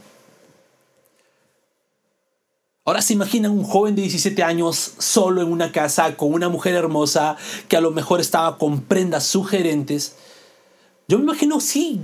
Ahora 2.88 3.02
se 3.02 3.12
imaginan 3.12 3.52
un 3.52 3.66
joven 3.66 3.96
de 3.96 4.04
17 4.04 4.44
años 4.44 4.94
solo 4.98 5.42
en 5.42 5.52
una 5.52 5.74
casa 5.74 6.16
con 6.16 6.32
una 6.32 6.48
mujer 6.48 6.74
hermosa 6.74 7.36
que 7.68 7.76
a 7.76 7.82
lo 7.82 7.92
mejor 7.92 8.22
estaba 8.22 8.58
con 8.58 8.80
prendas 8.80 9.26
sugerentes. 9.26 10.16
Yo 11.10 11.18
me 11.18 11.26
imagino, 11.26 11.60
sí, 11.60 12.00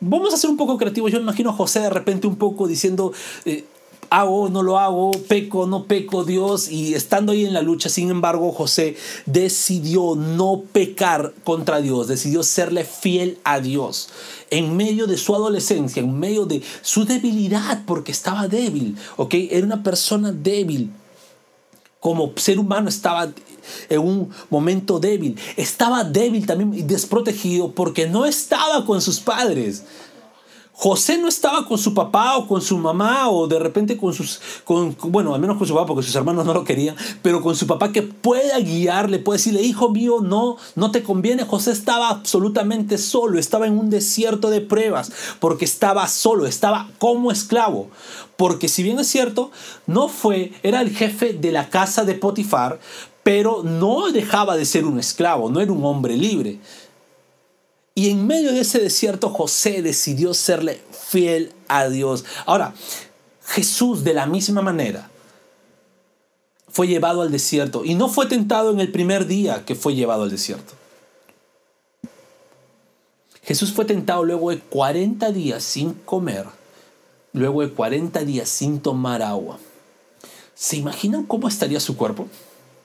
vamos 0.00 0.32
a 0.32 0.38
ser 0.38 0.48
un 0.48 0.56
poco 0.56 0.78
creativos. 0.78 1.12
Yo 1.12 1.18
me 1.18 1.24
imagino 1.24 1.50
a 1.50 1.52
José 1.52 1.80
de 1.80 1.90
repente 1.90 2.26
un 2.26 2.36
poco 2.36 2.66
diciendo, 2.66 3.12
eh, 3.44 3.66
hago, 4.12 4.48
no 4.50 4.62
lo 4.62 4.78
hago, 4.78 5.10
peco, 5.10 5.66
no 5.66 5.84
peco, 5.84 6.24
Dios, 6.24 6.70
y 6.70 6.94
estando 6.94 7.32
ahí 7.32 7.46
en 7.46 7.54
la 7.54 7.62
lucha, 7.62 7.88
sin 7.88 8.10
embargo, 8.10 8.52
José 8.52 8.96
decidió 9.26 10.14
no 10.14 10.62
pecar 10.72 11.32
contra 11.44 11.80
Dios, 11.80 12.08
decidió 12.08 12.42
serle 12.42 12.84
fiel 12.84 13.38
a 13.44 13.60
Dios 13.60 14.10
en 14.50 14.76
medio 14.76 15.06
de 15.06 15.16
su 15.16 15.34
adolescencia, 15.34 16.02
en 16.02 16.18
medio 16.18 16.44
de 16.44 16.62
su 16.82 17.06
debilidad, 17.06 17.84
porque 17.86 18.12
estaba 18.12 18.48
débil, 18.48 18.96
¿ok? 19.16 19.34
Era 19.50 19.66
una 19.66 19.82
persona 19.82 20.30
débil. 20.30 20.92
Como 22.00 22.32
ser 22.36 22.58
humano 22.58 22.88
estaba 22.88 23.32
en 23.88 24.00
un 24.00 24.30
momento 24.50 24.98
débil. 24.98 25.38
Estaba 25.56 26.04
débil 26.04 26.46
también 26.46 26.74
y 26.74 26.82
desprotegido 26.82 27.72
porque 27.72 28.08
no 28.08 28.26
estaba 28.26 28.84
con 28.84 29.00
sus 29.00 29.20
padres. 29.20 29.84
José 30.82 31.16
no 31.16 31.28
estaba 31.28 31.64
con 31.64 31.78
su 31.78 31.94
papá 31.94 32.36
o 32.36 32.48
con 32.48 32.60
su 32.60 32.76
mamá 32.76 33.30
o 33.30 33.46
de 33.46 33.60
repente 33.60 33.96
con 33.96 34.12
sus, 34.12 34.40
con, 34.64 34.96
bueno, 35.00 35.32
al 35.32 35.40
menos 35.40 35.56
con 35.56 35.64
su 35.64 35.74
papá 35.74 35.86
porque 35.86 36.02
sus 36.02 36.16
hermanos 36.16 36.44
no 36.44 36.52
lo 36.52 36.64
querían, 36.64 36.96
pero 37.22 37.40
con 37.40 37.54
su 37.54 37.68
papá 37.68 37.92
que 37.92 38.02
pueda 38.02 38.58
guiarle, 38.58 39.20
puede 39.20 39.38
decirle, 39.38 39.62
hijo 39.62 39.90
mío, 39.90 40.18
no, 40.20 40.56
no 40.74 40.90
te 40.90 41.04
conviene. 41.04 41.44
José 41.44 41.70
estaba 41.70 42.08
absolutamente 42.08 42.98
solo, 42.98 43.38
estaba 43.38 43.68
en 43.68 43.78
un 43.78 43.90
desierto 43.90 44.50
de 44.50 44.60
pruebas 44.60 45.12
porque 45.38 45.66
estaba 45.66 46.08
solo, 46.08 46.46
estaba 46.46 46.90
como 46.98 47.30
esclavo. 47.30 47.88
Porque 48.36 48.66
si 48.66 48.82
bien 48.82 48.98
es 48.98 49.06
cierto, 49.06 49.52
no 49.86 50.08
fue, 50.08 50.50
era 50.64 50.80
el 50.80 50.90
jefe 50.90 51.32
de 51.32 51.52
la 51.52 51.70
casa 51.70 52.04
de 52.04 52.14
Potifar, 52.14 52.80
pero 53.22 53.62
no 53.62 54.10
dejaba 54.10 54.56
de 54.56 54.64
ser 54.64 54.84
un 54.84 54.98
esclavo, 54.98 55.48
no 55.48 55.60
era 55.60 55.70
un 55.70 55.84
hombre 55.84 56.16
libre. 56.16 56.58
Y 57.94 58.10
en 58.10 58.26
medio 58.26 58.52
de 58.52 58.60
ese 58.60 58.78
desierto 58.78 59.28
José 59.28 59.82
decidió 59.82 60.32
serle 60.34 60.80
fiel 60.90 61.52
a 61.68 61.88
Dios. 61.88 62.24
Ahora, 62.46 62.74
Jesús 63.44 64.02
de 64.02 64.14
la 64.14 64.26
misma 64.26 64.62
manera 64.62 65.10
fue 66.68 66.88
llevado 66.88 67.20
al 67.20 67.30
desierto 67.30 67.84
y 67.84 67.94
no 67.94 68.08
fue 68.08 68.26
tentado 68.26 68.70
en 68.70 68.80
el 68.80 68.90
primer 68.90 69.26
día 69.26 69.64
que 69.66 69.74
fue 69.74 69.94
llevado 69.94 70.22
al 70.22 70.30
desierto. 70.30 70.72
Jesús 73.42 73.72
fue 73.72 73.84
tentado 73.84 74.24
luego 74.24 74.50
de 74.50 74.58
40 74.60 75.32
días 75.32 75.62
sin 75.62 75.92
comer, 75.92 76.46
luego 77.32 77.60
de 77.60 77.70
40 77.70 78.24
días 78.24 78.48
sin 78.48 78.80
tomar 78.80 79.20
agua. 79.20 79.58
¿Se 80.54 80.76
imaginan 80.76 81.24
cómo 81.24 81.48
estaría 81.48 81.80
su 81.80 81.96
cuerpo? 81.96 82.28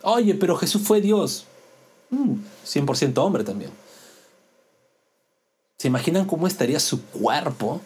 Oye, 0.01 0.33
pero 0.33 0.57
Jesús 0.57 0.81
fue 0.81 0.99
Dios. 0.99 1.45
100% 2.11 3.13
mm, 3.13 3.19
hombre 3.19 3.43
también. 3.43 3.71
¿Se 5.77 5.87
imaginan 5.87 6.25
cómo 6.25 6.47
estaría 6.47 6.79
su 6.79 7.03
cuerpo? 7.03 7.81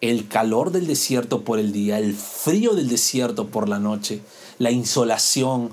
El 0.00 0.28
calor 0.28 0.72
del 0.72 0.86
desierto 0.86 1.42
por 1.42 1.58
el 1.58 1.70
día, 1.72 1.98
el 1.98 2.14
frío 2.14 2.74
del 2.74 2.88
desierto 2.88 3.48
por 3.48 3.68
la 3.68 3.78
noche, 3.78 4.22
la 4.58 4.70
insolación. 4.70 5.72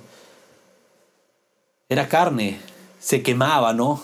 Era 1.88 2.10
carne, 2.10 2.60
se 3.00 3.24
quemaba, 3.24 3.74
¿no? 3.74 4.02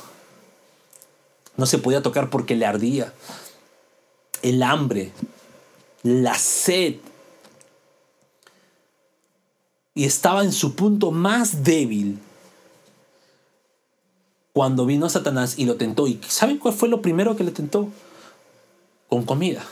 No 1.57 1.65
se 1.65 1.79
podía 1.79 2.01
tocar 2.01 2.29
porque 2.29 2.55
le 2.55 2.65
ardía. 2.65 3.13
El 4.41 4.63
hambre, 4.63 5.11
la 6.03 6.35
sed. 6.35 6.95
Y 9.93 10.05
estaba 10.05 10.45
en 10.45 10.53
su 10.53 10.75
punto 10.75 11.11
más 11.11 11.63
débil 11.63 12.19
cuando 14.59 14.85
vino 14.85 15.07
Satanás 15.07 15.53
y 15.55 15.63
lo 15.63 15.75
tentó. 15.75 16.05
¿Y 16.05 16.19
saben 16.27 16.57
cuál 16.57 16.73
fue 16.73 16.89
lo 16.89 17.01
primero 17.01 17.37
que 17.37 17.45
le 17.45 17.51
tentó? 17.51 17.87
Con 19.07 19.23
comida. 19.23 19.63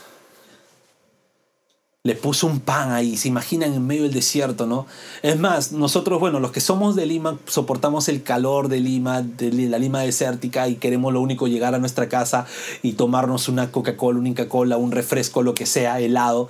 Le 2.04 2.14
puso 2.14 2.46
un 2.46 2.60
pan 2.60 2.92
ahí, 2.92 3.18
se 3.18 3.28
imaginan 3.28 3.74
en 3.74 3.86
medio 3.86 4.04
del 4.04 4.14
desierto, 4.14 4.66
¿no? 4.66 4.86
Es 5.20 5.38
más, 5.38 5.72
nosotros, 5.72 6.18
bueno, 6.20 6.40
los 6.40 6.52
que 6.52 6.62
somos 6.62 6.96
de 6.96 7.04
Lima, 7.04 7.36
soportamos 7.48 8.08
el 8.08 8.22
calor 8.22 8.68
de 8.68 8.80
Lima, 8.80 9.20
de 9.20 9.52
la 9.68 9.78
Lima 9.78 10.00
desértica 10.00 10.68
y 10.68 10.76
queremos 10.76 11.12
lo 11.12 11.20
único 11.20 11.48
llegar 11.48 11.74
a 11.74 11.78
nuestra 11.78 12.08
casa 12.08 12.46
y 12.82 12.94
tomarnos 12.94 13.50
una 13.50 13.70
Coca-Cola, 13.70 14.18
una 14.18 14.30
Inca-Cola, 14.30 14.78
un 14.78 14.92
refresco, 14.92 15.42
lo 15.42 15.52
que 15.52 15.66
sea, 15.66 16.00
helado. 16.00 16.48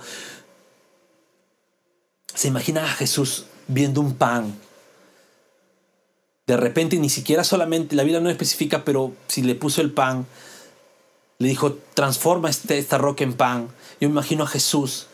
Se 2.33 2.47
imagina 2.47 2.85
a 2.85 2.87
Jesús 2.87 3.47
viendo 3.67 3.99
un 3.99 4.13
pan 4.13 4.53
de 6.49 6.57
repente 6.57 6.97
ni 6.97 7.09
siquiera 7.09 7.43
solamente, 7.43 7.95
la 7.95 8.01
Biblia 8.01 8.21
no 8.21 8.29
especifica, 8.31 8.83
pero 8.83 9.13
si 9.27 9.43
le 9.43 9.53
puso 9.53 9.81
el 9.81 9.91
pan, 9.91 10.25
le 11.37 11.47
dijo, 11.47 11.77
transforma 11.93 12.49
este, 12.49 12.79
esta 12.79 12.97
roca 12.97 13.23
en 13.23 13.33
pan. 13.33 13.67
Yo 14.01 14.09
me 14.09 14.13
imagino 14.13 14.45
a 14.45 14.47
Jesús 14.47 15.05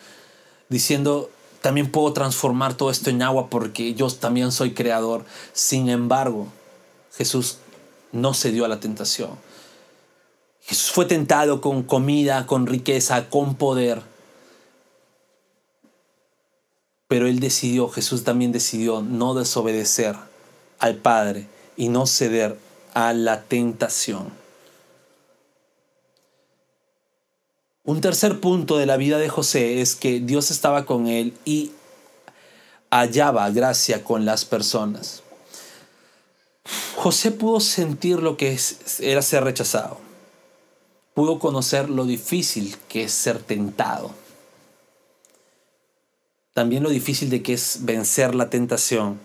diciendo, 0.69 1.29
también 1.59 1.91
puedo 1.91 2.13
transformar 2.13 2.75
todo 2.75 2.89
esto 2.89 3.09
en 3.09 3.21
agua 3.21 3.49
porque 3.49 3.95
yo 3.95 4.09
también 4.11 4.53
soy 4.53 4.73
creador. 4.73 5.25
Sin 5.51 5.89
embargo, 5.89 6.47
Jesús 7.17 7.57
no 8.13 8.33
se 8.33 8.53
dio 8.53 8.63
a 8.63 8.69
la 8.69 8.79
tentación. 8.79 9.31
Jesús 10.61 10.89
fue 10.91 11.03
tentado 11.03 11.59
con 11.59 11.83
comida, 11.83 12.47
con 12.47 12.65
riqueza, 12.65 13.29
con 13.29 13.55
poder. 13.55 14.01
Pero 17.09 17.27
él 17.27 17.41
decidió, 17.41 17.89
Jesús 17.89 18.23
también 18.23 18.53
decidió 18.53 19.01
no 19.01 19.33
desobedecer 19.33 20.15
al 20.85 20.97
Padre 20.97 21.47
y 21.75 21.89
no 21.89 22.05
ceder 22.05 22.57
a 22.93 23.11
la 23.13 23.41
tentación. 23.41 24.31
Un 27.83 28.01
tercer 28.01 28.39
punto 28.39 28.77
de 28.77 28.85
la 28.85 28.95
vida 28.95 29.17
de 29.17 29.27
José 29.27 29.81
es 29.81 29.95
que 29.95 30.19
Dios 30.19 30.51
estaba 30.51 30.85
con 30.85 31.07
él 31.07 31.33
y 31.43 31.71
hallaba 32.91 33.49
gracia 33.49 34.03
con 34.03 34.25
las 34.25 34.45
personas. 34.45 35.23
José 36.95 37.31
pudo 37.31 37.59
sentir 37.59 38.21
lo 38.21 38.37
que 38.37 38.57
era 38.99 39.21
ser 39.23 39.43
rechazado. 39.43 39.97
Pudo 41.15 41.39
conocer 41.39 41.89
lo 41.89 42.05
difícil 42.05 42.77
que 42.87 43.05
es 43.05 43.11
ser 43.11 43.39
tentado. 43.39 44.11
También 46.53 46.83
lo 46.83 46.89
difícil 46.89 47.31
de 47.31 47.41
que 47.41 47.53
es 47.53 47.79
vencer 47.81 48.35
la 48.35 48.51
tentación. 48.51 49.19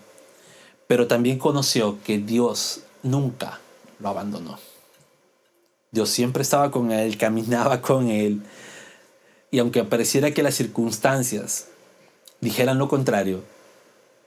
Pero 0.91 1.07
también 1.07 1.39
conoció 1.39 1.99
que 2.03 2.17
Dios 2.17 2.81
nunca 3.01 3.61
lo 3.99 4.09
abandonó. 4.09 4.59
Dios 5.89 6.09
siempre 6.09 6.43
estaba 6.43 6.69
con 6.69 6.91
él, 6.91 7.17
caminaba 7.17 7.81
con 7.81 8.09
él. 8.09 8.41
Y 9.51 9.59
aunque 9.59 9.85
pareciera 9.85 10.31
que 10.31 10.43
las 10.43 10.55
circunstancias 10.55 11.67
dijeran 12.41 12.77
lo 12.77 12.89
contrario, 12.89 13.41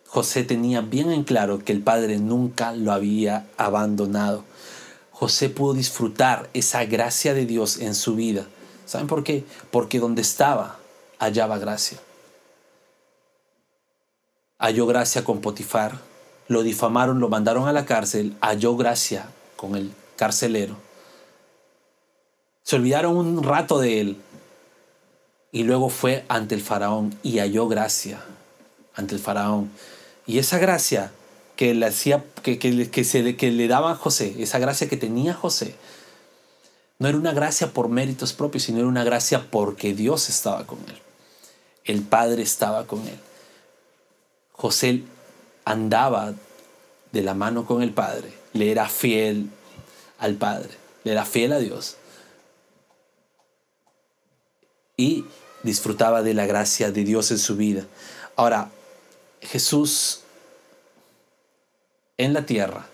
José 0.06 0.42
tenía 0.42 0.80
bien 0.80 1.12
en 1.12 1.24
claro 1.24 1.62
que 1.62 1.72
el 1.72 1.82
Padre 1.82 2.16
nunca 2.16 2.72
lo 2.72 2.92
había 2.92 3.46
abandonado. 3.58 4.42
José 5.10 5.50
pudo 5.50 5.74
disfrutar 5.74 6.48
esa 6.54 6.86
gracia 6.86 7.34
de 7.34 7.44
Dios 7.44 7.76
en 7.76 7.94
su 7.94 8.14
vida. 8.14 8.46
¿Saben 8.86 9.06
por 9.06 9.22
qué? 9.22 9.44
Porque 9.70 9.98
donde 9.98 10.22
estaba, 10.22 10.78
hallaba 11.18 11.58
gracia. 11.58 11.98
Halló 14.58 14.86
gracia 14.86 15.24
con 15.24 15.42
Potifar, 15.42 16.13
lo 16.48 16.62
difamaron, 16.62 17.20
lo 17.20 17.28
mandaron 17.28 17.68
a 17.68 17.72
la 17.72 17.86
cárcel, 17.86 18.36
halló 18.40 18.76
gracia 18.76 19.26
con 19.56 19.76
el 19.76 19.92
carcelero. 20.16 20.76
Se 22.62 22.76
olvidaron 22.76 23.16
un 23.16 23.42
rato 23.42 23.78
de 23.78 24.00
él 24.00 24.16
y 25.52 25.64
luego 25.64 25.88
fue 25.88 26.24
ante 26.28 26.54
el 26.54 26.62
faraón 26.62 27.14
y 27.22 27.38
halló 27.38 27.68
gracia 27.68 28.24
ante 28.94 29.14
el 29.14 29.20
faraón. 29.20 29.70
Y 30.26 30.38
esa 30.38 30.58
gracia 30.58 31.12
que 31.56 31.74
le, 31.74 31.86
hacía, 31.86 32.24
que, 32.42 32.58
que, 32.58 33.04
se, 33.04 33.36
que 33.36 33.50
le 33.50 33.68
daba 33.68 33.94
José, 33.94 34.34
esa 34.38 34.58
gracia 34.58 34.88
que 34.88 34.96
tenía 34.96 35.34
José, 35.34 35.74
no 36.98 37.08
era 37.08 37.18
una 37.18 37.32
gracia 37.32 37.72
por 37.72 37.88
méritos 37.88 38.32
propios, 38.32 38.64
sino 38.64 38.78
era 38.78 38.88
una 38.88 39.04
gracia 39.04 39.46
porque 39.50 39.94
Dios 39.94 40.28
estaba 40.28 40.66
con 40.66 40.78
él. 40.88 41.00
El 41.84 42.02
Padre 42.02 42.42
estaba 42.42 42.86
con 42.86 43.06
él. 43.06 43.18
José 44.52 45.02
andaba 45.64 46.34
de 47.12 47.22
la 47.22 47.34
mano 47.34 47.66
con 47.66 47.82
el 47.82 47.92
Padre, 47.92 48.32
le 48.52 48.70
era 48.70 48.88
fiel 48.88 49.50
al 50.18 50.34
Padre, 50.34 50.70
le 51.04 51.12
era 51.12 51.24
fiel 51.24 51.52
a 51.52 51.58
Dios. 51.58 51.96
Y 54.96 55.24
disfrutaba 55.62 56.22
de 56.22 56.34
la 56.34 56.46
gracia 56.46 56.90
de 56.90 57.04
Dios 57.04 57.30
en 57.30 57.38
su 57.38 57.56
vida. 57.56 57.84
Ahora, 58.36 58.70
Jesús 59.40 60.20
en 62.16 62.32
la 62.32 62.46
tierra, 62.46 62.86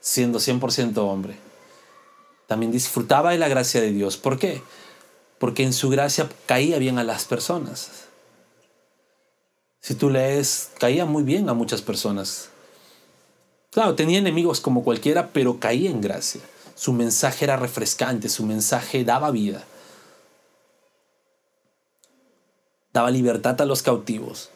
siendo 0.00 0.38
100% 0.38 0.96
hombre, 0.98 1.36
también 2.46 2.72
disfrutaba 2.72 3.30
de 3.30 3.38
la 3.38 3.48
gracia 3.48 3.80
de 3.80 3.92
Dios. 3.92 4.16
¿Por 4.16 4.38
qué? 4.38 4.62
Porque 5.38 5.62
en 5.62 5.72
su 5.72 5.88
gracia 5.90 6.28
caía 6.46 6.78
bien 6.78 6.98
a 6.98 7.04
las 7.04 7.24
personas. 7.24 8.07
Si 9.88 9.94
tú 9.94 10.10
lees, 10.10 10.72
caía 10.78 11.06
muy 11.06 11.22
bien 11.22 11.48
a 11.48 11.54
muchas 11.54 11.80
personas. 11.80 12.50
Claro, 13.70 13.94
tenía 13.94 14.18
enemigos 14.18 14.60
como 14.60 14.84
cualquiera, 14.84 15.30
pero 15.32 15.60
caía 15.60 15.88
en 15.88 16.02
gracia. 16.02 16.42
Su 16.74 16.92
mensaje 16.92 17.46
era 17.46 17.56
refrescante, 17.56 18.28
su 18.28 18.44
mensaje 18.44 19.02
daba 19.02 19.30
vida. 19.30 19.64
Daba 22.92 23.10
libertad 23.10 23.58
a 23.62 23.64
los 23.64 23.82
cautivos. 23.82 24.50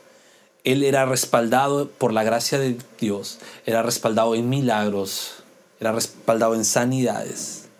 Él 0.64 0.82
era 0.82 1.06
respaldado 1.06 1.88
por 1.88 2.12
la 2.12 2.24
gracia 2.24 2.58
de 2.58 2.76
Dios, 3.00 3.38
era 3.64 3.82
respaldado 3.82 4.34
en 4.34 4.50
milagros, 4.50 5.36
era 5.80 5.92
respaldado 5.92 6.54
en 6.54 6.66
sanidades. 6.66 7.70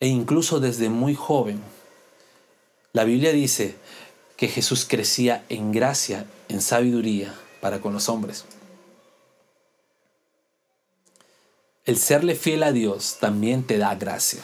E 0.00 0.08
incluso 0.08 0.58
desde 0.58 0.88
muy 0.88 1.14
joven, 1.14 1.62
la 2.92 3.04
Biblia 3.04 3.30
dice 3.30 3.76
que 4.36 4.48
Jesús 4.48 4.86
crecía 4.88 5.44
en 5.48 5.72
gracia, 5.72 6.26
en 6.48 6.60
sabiduría 6.60 7.34
para 7.60 7.80
con 7.80 7.92
los 7.92 8.08
hombres. 8.08 8.44
El 11.84 11.98
serle 11.98 12.34
fiel 12.34 12.62
a 12.62 12.72
Dios 12.72 13.18
también 13.20 13.62
te 13.62 13.78
da 13.78 13.94
gracia. 13.94 14.42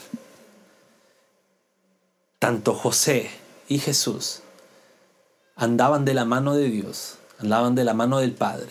Tanto 2.38 2.74
José 2.74 3.30
y 3.68 3.78
Jesús 3.78 4.40
andaban 5.56 6.04
de 6.04 6.14
la 6.14 6.24
mano 6.24 6.54
de 6.54 6.68
Dios, 6.68 7.18
andaban 7.38 7.74
de 7.74 7.84
la 7.84 7.94
mano 7.94 8.18
del 8.18 8.32
Padre. 8.32 8.70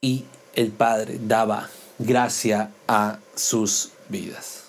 Y 0.00 0.24
el 0.54 0.70
Padre 0.70 1.18
daba 1.20 1.68
gracia 1.98 2.70
a 2.86 3.18
sus 3.34 3.90
vidas. 4.08 4.64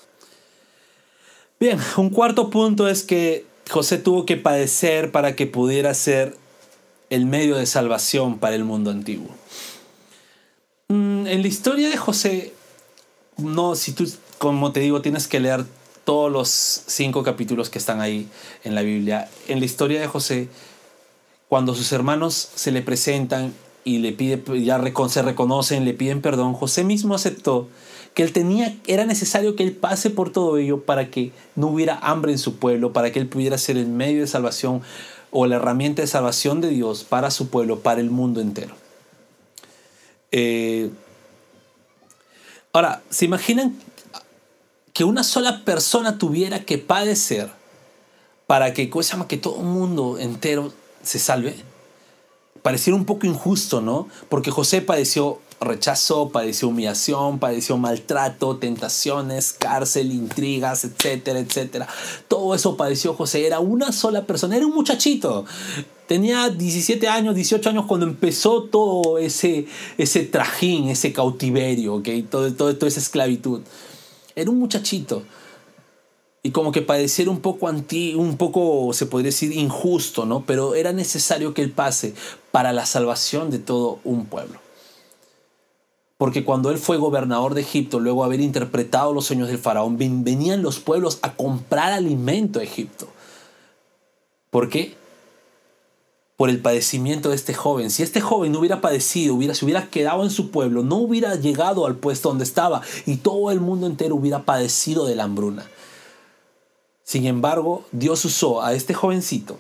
Bien, 1.60 1.80
un 1.98 2.10
cuarto 2.10 2.50
punto 2.50 2.88
es 2.88 3.04
que 3.04 3.46
José 3.72 3.98
tuvo 3.98 4.26
que 4.26 4.36
padecer 4.36 5.12
para 5.12 5.34
que 5.34 5.48
pudiera 5.48 5.94
ser 5.94 6.36
el 7.10 7.26
medio 7.26 7.56
de 7.56 7.66
salvación 7.66 8.38
para 8.38 8.56
el 8.56 8.66
mundo 8.66 8.92
antiguo. 8.92 9.30
Mm, 10.90 11.26
en 11.26 11.42
la 11.42 11.48
historia 11.48 11.90
de 11.90 11.96
José, 11.96 12.54
no, 13.38 13.76
si 13.76 13.94
tú, 13.94 14.12
como 14.40 14.74
te 14.74 14.82
digo, 14.82 15.02
tienes 15.02 15.30
que 15.30 15.40
leer 15.40 15.66
todos 16.04 16.30
los 16.30 16.50
cinco 16.50 17.24
capítulos 17.24 17.70
que 17.70 17.80
están 17.80 18.02
ahí 18.02 18.28
en 18.66 18.76
la 18.76 18.82
Biblia. 18.82 19.30
En 19.48 19.60
la 19.60 19.66
historia 19.66 20.02
de 20.02 20.08
José, 20.08 20.50
cuando 21.48 21.74
sus 21.74 21.94
hermanos 21.94 22.50
se 22.54 22.72
le 22.72 22.82
presentan 22.82 23.54
y 23.86 24.00
le 24.00 24.12
pide, 24.12 24.44
ya 24.62 24.82
se 25.08 25.22
reconocen, 25.22 25.86
le 25.86 25.94
piden 25.94 26.22
perdón, 26.22 26.56
José 26.56 26.84
mismo 26.84 27.16
aceptó 27.16 27.70
que 28.14 28.24
él 28.24 28.34
tenía, 28.34 28.76
era 28.88 29.06
necesario 29.06 29.56
que 29.56 29.64
él 29.64 29.72
pase 29.72 30.10
por 30.10 30.32
todo 30.32 30.58
ello 30.58 30.84
para 30.84 31.10
que 31.10 31.32
no 31.56 31.68
hubiera 31.68 31.98
hambre 32.00 32.32
en 32.32 32.38
su 32.38 32.58
pueblo, 32.58 32.92
para 32.92 33.12
que 33.12 33.20
él 33.20 33.28
pudiera 33.28 33.58
ser 33.58 33.78
el 33.78 33.88
medio 33.88 34.22
de 34.22 34.28
salvación 34.28 34.82
o 35.32 35.46
la 35.46 35.56
herramienta 35.56 36.02
de 36.02 36.08
salvación 36.08 36.60
de 36.60 36.70
Dios 36.70 37.06
para 37.06 37.32
su 37.32 37.50
pueblo, 37.50 37.80
para 37.80 38.02
el 38.02 38.12
mundo 38.12 38.42
entero. 38.42 38.76
Eh, 40.32 40.90
ahora, 42.74 43.02
¿se 43.10 43.26
imaginan 43.26 43.76
que 44.94 45.06
una 45.06 45.24
sola 45.24 45.64
persona 45.64 46.18
tuviera 46.18 46.66
que 46.66 46.78
padecer 46.78 47.50
para 48.46 48.74
que, 48.74 48.90
¿cómo 48.90 49.04
se 49.04 49.14
llama? 49.14 49.28
que 49.28 49.38
todo 49.38 49.58
el 49.60 49.68
mundo 49.68 50.18
entero 50.20 50.74
se 51.02 51.18
salve? 51.18 51.56
Pareciera 52.62 52.98
un 52.98 53.06
poco 53.06 53.26
injusto, 53.26 53.80
¿no? 53.82 54.10
Porque 54.28 54.52
José 54.52 54.82
padeció 54.82 55.40
rechazo, 55.62 56.30
padeció 56.30 56.68
humillación, 56.68 57.40
padeció 57.40 57.78
maltrato, 57.78 58.58
tentaciones, 58.58 59.54
cárcel, 59.54 60.12
intrigas, 60.12 60.84
etcétera, 60.84 61.40
etcétera. 61.40 61.88
Todo 62.28 62.56
eso 62.56 62.76
padeció 62.76 63.14
José. 63.14 63.46
Era 63.46 63.60
una 63.60 63.92
sola 63.92 64.26
persona, 64.26 64.58
era 64.58 64.66
un 64.66 64.74
muchachito. 64.74 65.46
Tenía 66.08 66.50
17 66.50 67.08
años, 67.08 67.36
18 67.36 67.70
años 67.70 67.86
cuando 67.86 68.06
empezó 68.06 68.64
todo 68.64 69.18
ese, 69.18 69.68
ese 69.98 70.24
trajín, 70.24 70.90
ese 70.90 71.14
cautiverio, 71.14 71.96
¿okay? 71.96 72.24
todo, 72.24 72.52
todo, 72.54 72.76
toda 72.76 72.88
esa 72.88 73.00
esclavitud. 73.00 73.62
Era 74.36 74.50
un 74.50 74.60
muchachito. 74.60 75.24
Y 76.44 76.50
como 76.50 76.72
que 76.72 76.82
padeciera 76.82 77.30
un 77.30 77.40
poco 77.40 77.68
anti, 77.68 78.16
un 78.16 78.36
poco, 78.36 78.94
se 78.94 79.06
podría 79.06 79.28
decir, 79.28 79.52
injusto, 79.52 80.26
¿no? 80.26 80.44
Pero 80.44 80.74
era 80.74 80.92
necesario 80.92 81.54
que 81.54 81.62
él 81.62 81.72
pase 81.72 82.16
para 82.50 82.74
la 82.74 82.88
salvación 82.88 83.52
de 83.52 83.60
todo 83.60 84.00
un 84.04 84.26
pueblo. 84.26 84.60
Porque 86.22 86.46
cuando 86.46 86.70
él 86.70 86.78
fue 86.78 86.98
gobernador 86.98 87.56
de 87.56 87.62
Egipto, 87.62 88.00
luego 88.00 88.22
de 88.22 88.28
haber 88.28 88.42
interpretado 88.42 89.12
los 89.12 89.26
sueños 89.26 89.48
del 89.48 89.58
faraón, 89.58 89.98
venían 89.98 90.62
los 90.62 90.80
pueblos 90.80 91.18
a 91.24 91.34
comprar 91.34 91.94
alimento 91.94 92.60
a 92.60 92.64
Egipto. 92.64 93.08
¿Por 94.52 94.70
qué? 94.70 94.96
por 96.38 96.52
el 96.52 96.62
padecimiento 96.62 97.30
de 97.30 97.36
este 97.36 97.56
joven. 97.56 97.90
Si 97.90 98.04
este 98.04 98.22
joven 98.22 98.52
no 98.52 98.60
hubiera 98.60 98.82
padecido, 98.82 99.34
hubiera, 99.34 99.56
se 99.56 99.66
hubiera 99.66 99.90
quedado 99.90 100.24
en 100.24 100.30
su 100.30 100.52
pueblo, 100.52 100.84
no 100.84 100.98
hubiera 100.98 101.34
llegado 101.36 101.88
al 101.88 101.96
puesto 101.96 102.30
donde 102.30 102.44
estaba 102.44 102.84
y 103.08 103.18
todo 103.18 103.50
el 103.50 103.60
mundo 103.60 103.88
entero 103.88 104.16
hubiera 104.16 104.44
padecido 104.44 105.08
de 105.08 105.16
la 105.16 105.24
hambruna. 105.24 105.66
Sin 107.04 107.26
embargo, 107.26 107.84
Dios 107.92 108.24
usó 108.26 108.62
a 108.62 108.74
este 108.74 108.94
jovencito 108.94 109.58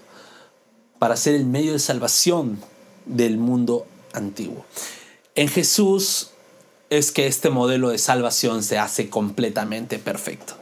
para 0.99 1.17
ser 1.17 1.33
el 1.33 1.47
medio 1.47 1.73
de 1.73 1.79
salvación 1.79 2.59
del 3.07 3.39
mundo 3.39 3.87
antiguo. 4.13 4.63
En 5.33 5.47
Jesús 5.47 6.30
es 6.91 7.13
que 7.13 7.25
este 7.25 7.49
modelo 7.49 7.89
de 7.89 7.97
salvación 7.97 8.63
se 8.63 8.77
hace 8.77 9.09
completamente 9.09 9.97
perfecto. 9.97 10.55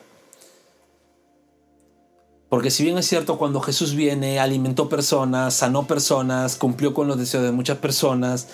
Porque 2.50 2.70
si 2.70 2.84
bien 2.84 3.00
es 3.00 3.08
cierto, 3.08 3.40
cuando 3.40 3.62
Jesús 3.62 3.96
viene, 3.96 4.40
alimentó 4.40 4.90
personas, 4.90 5.56
sanó 5.56 5.88
personas, 5.88 6.56
cumplió 6.56 6.94
con 6.94 7.08
los 7.08 7.18
deseos 7.18 7.44
de 7.44 7.52
muchas 7.52 7.80
personas, 7.80 8.48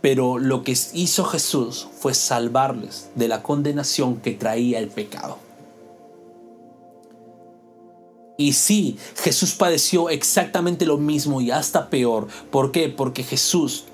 pero 0.00 0.38
lo 0.38 0.62
que 0.62 0.76
hizo 0.94 1.24
Jesús 1.24 1.88
fue 1.98 2.14
salvarles 2.14 3.10
de 3.16 3.26
la 3.26 3.42
condenación 3.42 4.18
que 4.18 4.32
traía 4.32 4.78
el 4.78 4.88
pecado. 4.88 5.38
Y 8.38 8.52
sí, 8.52 8.98
Jesús 9.16 9.54
padeció 9.54 10.10
exactamente 10.10 10.86
lo 10.86 10.98
mismo 10.98 11.40
y 11.40 11.50
hasta 11.50 11.90
peor. 11.90 12.28
¿Por 12.52 12.70
qué? 12.70 12.88
Porque 12.88 13.24
Jesús 13.24 13.86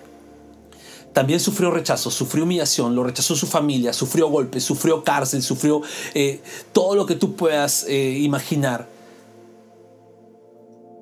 también 1.12 1.40
sufrió 1.40 1.70
rechazo, 1.70 2.11
sufrió 2.11 2.44
humillación, 2.44 2.94
lo 2.94 3.05
rechazó 3.05 3.37
su 3.37 3.46
familia, 3.46 3.92
sufrió 3.92 4.29
golpes, 4.29 4.64
sufrió 4.64 5.05
cárcel, 5.05 5.42
sufrió 5.42 5.83
eh, 6.14 6.40
todo 6.72 6.94
lo 6.94 7.05
que 7.05 7.16
tú 7.16 7.37
puedas 7.37 7.85
eh, 7.87 8.18
imaginar. 8.18 8.88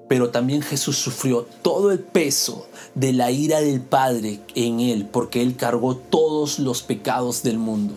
Pero 0.08 0.30
también 0.30 0.62
Jesús 0.62 0.98
sufrió 0.98 1.46
todo 1.62 1.92
el 1.92 2.00
peso 2.00 2.66
de 2.96 3.12
la 3.12 3.30
ira 3.30 3.60
del 3.60 3.80
Padre 3.80 4.40
en 4.56 4.80
él, 4.80 5.06
porque 5.06 5.42
él 5.42 5.54
cargó 5.54 5.96
todos 5.96 6.58
los 6.58 6.82
pecados 6.82 7.44
del 7.44 7.58
mundo. 7.58 7.94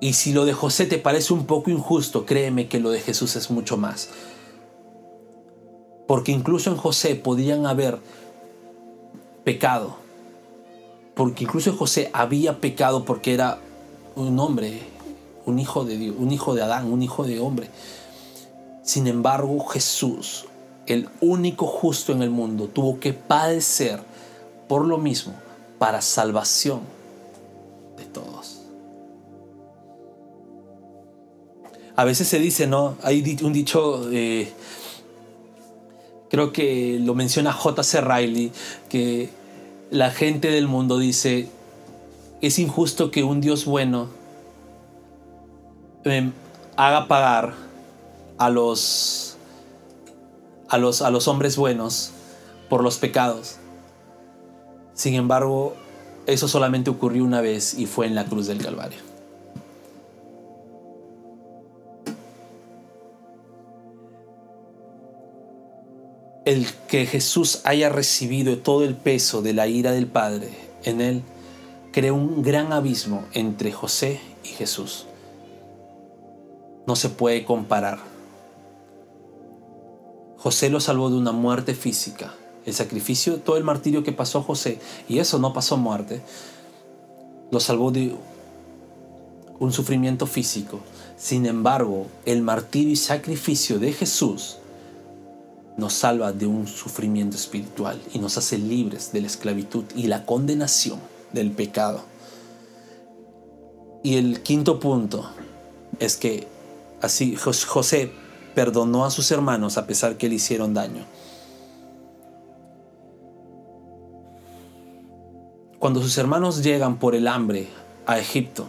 Y 0.00 0.12
si 0.12 0.32
lo 0.32 0.44
de 0.44 0.52
José 0.52 0.84
te 0.84 0.98
parece 0.98 1.32
un 1.32 1.46
poco 1.46 1.70
injusto, 1.70 2.26
créeme 2.26 2.68
que 2.68 2.78
lo 2.78 2.90
de 2.90 3.00
Jesús 3.00 3.34
es 3.36 3.50
mucho 3.50 3.78
más. 3.78 4.10
Porque 6.06 6.30
incluso 6.30 6.70
en 6.70 6.76
José 6.76 7.14
podían 7.16 7.66
haber 7.66 7.98
pecado. 9.48 9.96
Porque 11.14 11.44
incluso 11.44 11.74
José 11.74 12.10
había 12.12 12.60
pecado 12.60 13.06
porque 13.06 13.32
era 13.32 13.58
un 14.14 14.38
hombre, 14.38 14.82
un 15.46 15.58
hijo 15.58 15.86
de 15.86 15.96
Dios, 15.96 16.16
un 16.18 16.30
hijo 16.32 16.54
de 16.54 16.60
Adán, 16.60 16.92
un 16.92 17.02
hijo 17.02 17.24
de 17.24 17.40
hombre. 17.40 17.70
Sin 18.82 19.06
embargo, 19.06 19.58
Jesús, 19.66 20.44
el 20.86 21.08
único 21.22 21.66
justo 21.66 22.12
en 22.12 22.20
el 22.20 22.28
mundo, 22.28 22.68
tuvo 22.68 23.00
que 23.00 23.14
padecer 23.14 24.00
por 24.68 24.84
lo 24.84 24.98
mismo 24.98 25.32
para 25.78 26.02
salvación 26.02 26.80
de 27.96 28.04
todos. 28.04 28.58
a 31.98 32.04
veces 32.04 32.28
se 32.28 32.38
dice, 32.38 32.68
¿no? 32.68 32.96
Hay 33.02 33.38
un 33.42 33.52
dicho, 33.52 34.08
eh, 34.12 34.52
creo 36.30 36.52
que 36.52 36.98
lo 37.00 37.14
menciona 37.14 37.52
J.C. 37.52 38.00
Riley, 38.00 38.52
que 38.88 39.30
la 39.90 40.10
gente 40.10 40.50
del 40.50 40.68
mundo 40.68 40.98
dice, 40.98 41.48
es 42.40 42.58
injusto 42.58 43.10
que 43.10 43.24
un 43.24 43.40
Dios 43.40 43.64
bueno 43.64 44.08
em, 46.04 46.32
haga 46.76 47.08
pagar 47.08 47.54
a 48.36 48.50
los, 48.50 49.36
a, 50.68 50.78
los, 50.78 51.02
a 51.02 51.10
los 51.10 51.28
hombres 51.28 51.56
buenos 51.56 52.12
por 52.68 52.82
los 52.82 52.98
pecados. 52.98 53.56
Sin 54.94 55.14
embargo, 55.14 55.74
eso 56.26 56.48
solamente 56.48 56.90
ocurrió 56.90 57.24
una 57.24 57.40
vez 57.40 57.74
y 57.74 57.86
fue 57.86 58.06
en 58.06 58.14
la 58.14 58.24
cruz 58.26 58.46
del 58.46 58.58
Calvario. 58.58 59.07
El 66.48 66.66
que 66.88 67.04
Jesús 67.04 67.60
haya 67.64 67.90
recibido 67.90 68.56
todo 68.56 68.82
el 68.82 68.96
peso 68.96 69.42
de 69.42 69.52
la 69.52 69.66
ira 69.66 69.92
del 69.92 70.06
Padre 70.06 70.48
en 70.82 71.02
él, 71.02 71.22
creó 71.92 72.14
un 72.14 72.40
gran 72.40 72.72
abismo 72.72 73.22
entre 73.34 73.70
José 73.70 74.18
y 74.44 74.48
Jesús. 74.48 75.04
No 76.86 76.96
se 76.96 77.10
puede 77.10 77.44
comparar. 77.44 77.98
José 80.38 80.70
lo 80.70 80.80
salvó 80.80 81.10
de 81.10 81.16
una 81.16 81.32
muerte 81.32 81.74
física. 81.74 82.32
El 82.64 82.72
sacrificio, 82.72 83.40
todo 83.40 83.58
el 83.58 83.64
martirio 83.64 84.02
que 84.02 84.12
pasó 84.12 84.40
José, 84.42 84.78
y 85.06 85.18
eso 85.18 85.38
no 85.38 85.52
pasó 85.52 85.76
muerte, 85.76 86.22
lo 87.50 87.60
salvó 87.60 87.90
de 87.90 88.16
un 89.58 89.70
sufrimiento 89.70 90.26
físico. 90.26 90.80
Sin 91.18 91.44
embargo, 91.44 92.06
el 92.24 92.40
martirio 92.40 92.92
y 92.92 92.96
sacrificio 92.96 93.78
de 93.78 93.92
Jesús 93.92 94.56
nos 95.78 95.94
salva 95.94 96.32
de 96.32 96.46
un 96.46 96.66
sufrimiento 96.66 97.36
espiritual 97.36 98.02
y 98.12 98.18
nos 98.18 98.36
hace 98.36 98.58
libres 98.58 99.12
de 99.12 99.20
la 99.20 99.28
esclavitud 99.28 99.84
y 99.94 100.08
la 100.08 100.26
condenación 100.26 100.98
del 101.32 101.52
pecado. 101.52 102.02
Y 104.02 104.16
el 104.16 104.42
quinto 104.42 104.80
punto 104.80 105.30
es 106.00 106.16
que 106.16 106.48
así 107.00 107.36
José 107.36 108.12
perdonó 108.56 109.04
a 109.04 109.10
sus 109.10 109.30
hermanos 109.30 109.78
a 109.78 109.86
pesar 109.86 110.16
que 110.16 110.28
le 110.28 110.34
hicieron 110.34 110.74
daño. 110.74 111.04
Cuando 115.78 116.02
sus 116.02 116.18
hermanos 116.18 116.64
llegan 116.64 116.98
por 116.98 117.14
el 117.14 117.28
hambre 117.28 117.68
a 118.04 118.18
Egipto, 118.18 118.66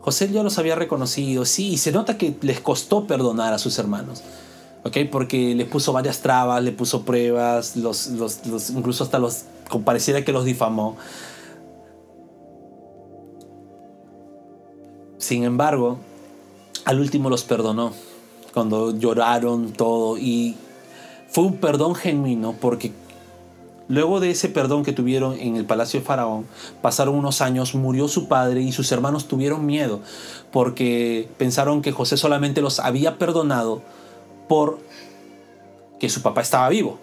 José 0.00 0.32
ya 0.32 0.42
los 0.42 0.58
había 0.58 0.74
reconocido, 0.74 1.44
sí, 1.44 1.68
y 1.68 1.78
se 1.78 1.92
nota 1.92 2.18
que 2.18 2.36
les 2.40 2.60
costó 2.60 3.06
perdonar 3.06 3.54
a 3.54 3.58
sus 3.58 3.78
hermanos. 3.78 4.22
Porque 5.10 5.54
le 5.54 5.64
puso 5.64 5.92
varias 5.92 6.20
trabas, 6.20 6.62
le 6.62 6.72
puso 6.72 7.02
pruebas, 7.04 7.76
los, 7.76 8.08
incluso 8.70 9.04
hasta 9.04 9.18
los, 9.18 9.44
pareciera 9.84 10.24
que 10.24 10.32
los 10.32 10.44
difamó. 10.44 10.96
Sin 15.18 15.44
embargo, 15.44 15.98
al 16.84 17.00
último 17.00 17.30
los 17.30 17.42
perdonó, 17.42 17.92
cuando 18.54 18.96
lloraron 18.96 19.72
todo, 19.72 20.18
y 20.18 20.56
fue 21.28 21.44
un 21.44 21.56
perdón 21.56 21.94
genuino 21.94 22.54
porque 22.60 22.92
Luego 23.88 24.18
de 24.18 24.30
ese 24.30 24.48
perdón 24.48 24.82
que 24.82 24.92
tuvieron 24.92 25.38
en 25.38 25.54
el 25.54 25.64
palacio 25.64 26.00
de 26.00 26.06
Faraón, 26.06 26.44
pasaron 26.82 27.14
unos 27.14 27.40
años, 27.40 27.74
murió 27.76 28.08
su 28.08 28.26
padre 28.26 28.60
y 28.60 28.72
sus 28.72 28.90
hermanos 28.90 29.28
tuvieron 29.28 29.64
miedo 29.64 30.00
porque 30.50 31.28
pensaron 31.38 31.82
que 31.82 31.92
José 31.92 32.16
solamente 32.16 32.60
los 32.60 32.80
había 32.80 33.16
perdonado 33.16 33.82
por 34.48 34.78
que 35.98 36.08
su 36.08 36.22
papá 36.22 36.42
estaba 36.42 36.68
vivo. 36.68 36.98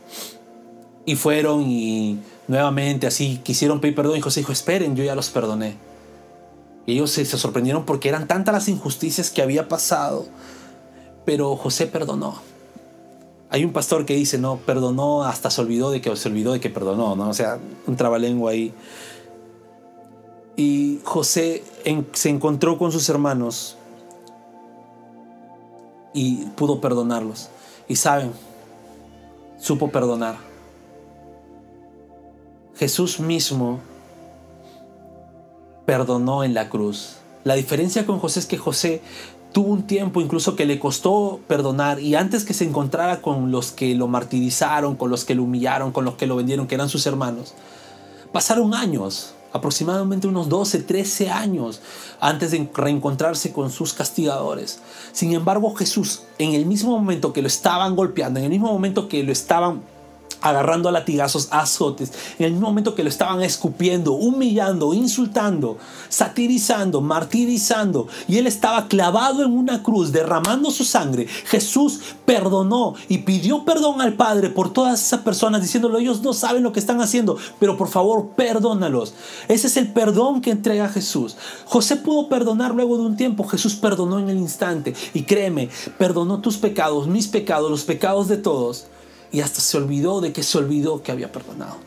Y 1.06 1.16
fueron 1.16 1.64
y 1.64 2.20
nuevamente 2.48 3.08
así 3.08 3.40
quisieron 3.44 3.82
pedir 3.82 3.96
perdón 3.96 4.18
y 4.18 4.22
José 4.22 4.42
dijo, 4.42 4.52
esperen, 4.52 4.96
yo 4.96 5.04
ya 5.04 5.16
los 5.16 5.30
perdoné. 5.30 5.76
Y 6.86 6.94
ellos 6.94 7.12
se, 7.12 7.26
sorprendieron 7.26 7.86
porque 7.86 8.10
eran 8.10 8.28
tantas 8.28 8.54
las 8.54 8.68
injusticias 8.68 9.30
que 9.30 9.42
había 9.42 9.68
pasado, 9.68 10.26
pero 11.26 11.56
José 11.56 11.88
perdonó. 11.88 12.36
Hay 13.50 13.64
un 13.64 13.72
pastor 13.72 14.06
que 14.06 14.16
dice, 14.16 14.38
no, 14.38 14.58
perdonó 14.58 15.24
hasta 15.24 15.50
se 15.50 15.62
olvidó 15.62 15.92
de 15.92 16.02
que 16.02 16.16
se 16.16 16.28
olvidó 16.28 16.54
de 16.54 16.60
que 16.60 16.70
perdonó, 16.70 17.16
¿no? 17.16 17.30
O 17.30 17.34
sea, 17.34 17.60
un 17.86 17.96
trabalengua 17.96 18.52
ahí. 18.52 18.74
Y 20.56 21.00
José 21.04 21.64
se 22.14 22.30
encontró 22.30 22.78
con 22.78 22.92
sus 22.92 23.08
hermanos 23.10 23.78
y 26.14 26.46
pudo 26.56 26.80
perdonarlos. 26.82 27.50
Y 27.88 27.96
saben, 27.96 28.32
supo 29.60 29.90
perdonar. 29.90 30.38
Jesús 32.76 33.20
mismo 33.20 33.80
perdonó 35.86 36.44
en 36.44 36.54
la 36.54 36.70
cruz. 36.70 37.18
La 37.44 37.56
diferencia 37.56 38.06
con 38.06 38.20
José 38.20 38.40
es 38.40 38.46
que 38.46 38.58
José 38.58 39.02
tuvo 39.52 39.72
un 39.72 39.84
tiempo 39.84 40.22
incluso 40.22 40.56
que 40.56 40.66
le 40.66 40.80
costó 40.80 41.40
perdonar 41.48 42.00
y 42.00 42.16
antes 42.16 42.44
que 42.44 42.54
se 42.54 42.66
encontrara 42.66 43.22
con 43.22 43.52
los 43.52 43.72
que 43.72 43.94
lo 43.94 44.08
martirizaron, 44.08 44.96
con 44.96 45.12
los 45.12 45.26
que 45.26 45.36
lo 45.36 45.44
humillaron, 45.44 45.92
con 45.92 46.06
los 46.06 46.16
que 46.16 46.26
lo 46.26 46.36
vendieron, 46.36 46.68
que 46.68 46.76
eran 46.76 46.90
sus 46.90 47.06
hermanos, 47.06 47.54
pasaron 48.32 48.74
años 48.74 49.36
aproximadamente 49.54 50.28
unos 50.28 50.50
12, 50.50 50.80
13 50.80 51.30
años 51.30 51.80
antes 52.20 52.52
de 52.52 52.70
reencontrarse 52.74 53.54
con 53.54 53.72
sus 53.72 53.94
castigadores. 53.94 54.80
Sin 55.12 55.34
embargo, 55.34 55.74
Jesús, 55.76 56.24
en 56.40 56.54
el 56.54 56.66
mismo 56.66 56.92
momento 56.92 57.32
que 57.32 57.42
lo 57.42 57.48
estaban 57.48 57.96
golpeando, 57.96 58.40
en 58.40 58.46
el 58.46 58.52
mismo 58.52 58.72
momento 58.74 59.08
que 59.08 59.24
lo 59.24 59.32
estaban 59.32 59.82
agarrando 60.44 60.90
a 60.90 60.92
latigazos, 60.92 61.48
azotes, 61.52 62.12
en 62.38 62.46
el 62.46 62.52
mismo 62.52 62.68
momento 62.68 62.94
que 62.94 63.04
lo 63.04 63.10
estaban 63.10 63.42
escupiendo, 63.42 64.12
humillando, 64.12 64.94
insultando, 64.94 65.78
satirizando, 66.10 67.00
martirizando, 67.02 68.08
y 68.28 68.38
él 68.38 68.46
estaba 68.46 68.88
clavado 68.88 69.44
en 69.44 69.58
una 69.58 69.82
cruz, 69.82 70.12
derramando 70.12 70.70
su 70.70 70.84
sangre, 70.84 71.28
Jesús 71.28 72.02
perdonó 72.26 72.94
y 73.08 73.20
pidió 73.20 73.64
perdón 73.64 74.02
al 74.02 74.14
Padre 74.14 74.50
por 74.50 74.74
todas 74.74 75.02
esas 75.02 75.22
personas, 75.22 75.62
diciéndolo, 75.62 75.98
ellos 75.98 76.22
no 76.22 76.34
saben 76.34 76.64
lo 76.64 76.74
que 76.74 76.82
están 76.82 77.00
haciendo, 77.00 77.38
pero 77.60 77.78
por 77.78 77.88
favor, 77.88 78.32
perdónalos. 78.36 79.14
Ese 79.48 79.68
es 79.68 79.78
el 79.78 79.94
perdón 79.94 80.42
que 80.42 80.52
entrega 80.52 80.90
Jesús. 80.90 81.38
José 81.66 81.96
pudo 81.96 82.28
perdonar 82.28 82.76
luego 82.76 82.98
de 82.98 83.04
un 83.04 83.16
tiempo, 83.16 83.48
Jesús 83.48 83.76
perdonó 83.76 84.20
en 84.20 84.28
el 84.28 84.38
instante, 84.38 84.94
y 85.14 85.24
créeme, 85.24 85.70
perdonó 85.98 86.42
tus 86.42 86.58
pecados, 86.58 87.08
mis 87.08 87.30
pecados, 87.30 87.72
los 87.72 87.84
pecados 87.84 88.28
de 88.28 88.36
todos 88.36 88.88
y 89.34 89.42
hasta 89.42 89.60
se 89.60 89.76
olvidó 89.78 90.22
de 90.22 90.32
que 90.32 90.44
se 90.44 90.58
olvidó 90.58 91.04
que 91.04 91.12
había 91.12 91.32
perdonado. 91.32 91.78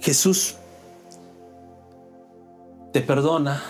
Jesús 0.00 0.56
te 2.92 3.00
perdona 3.00 3.62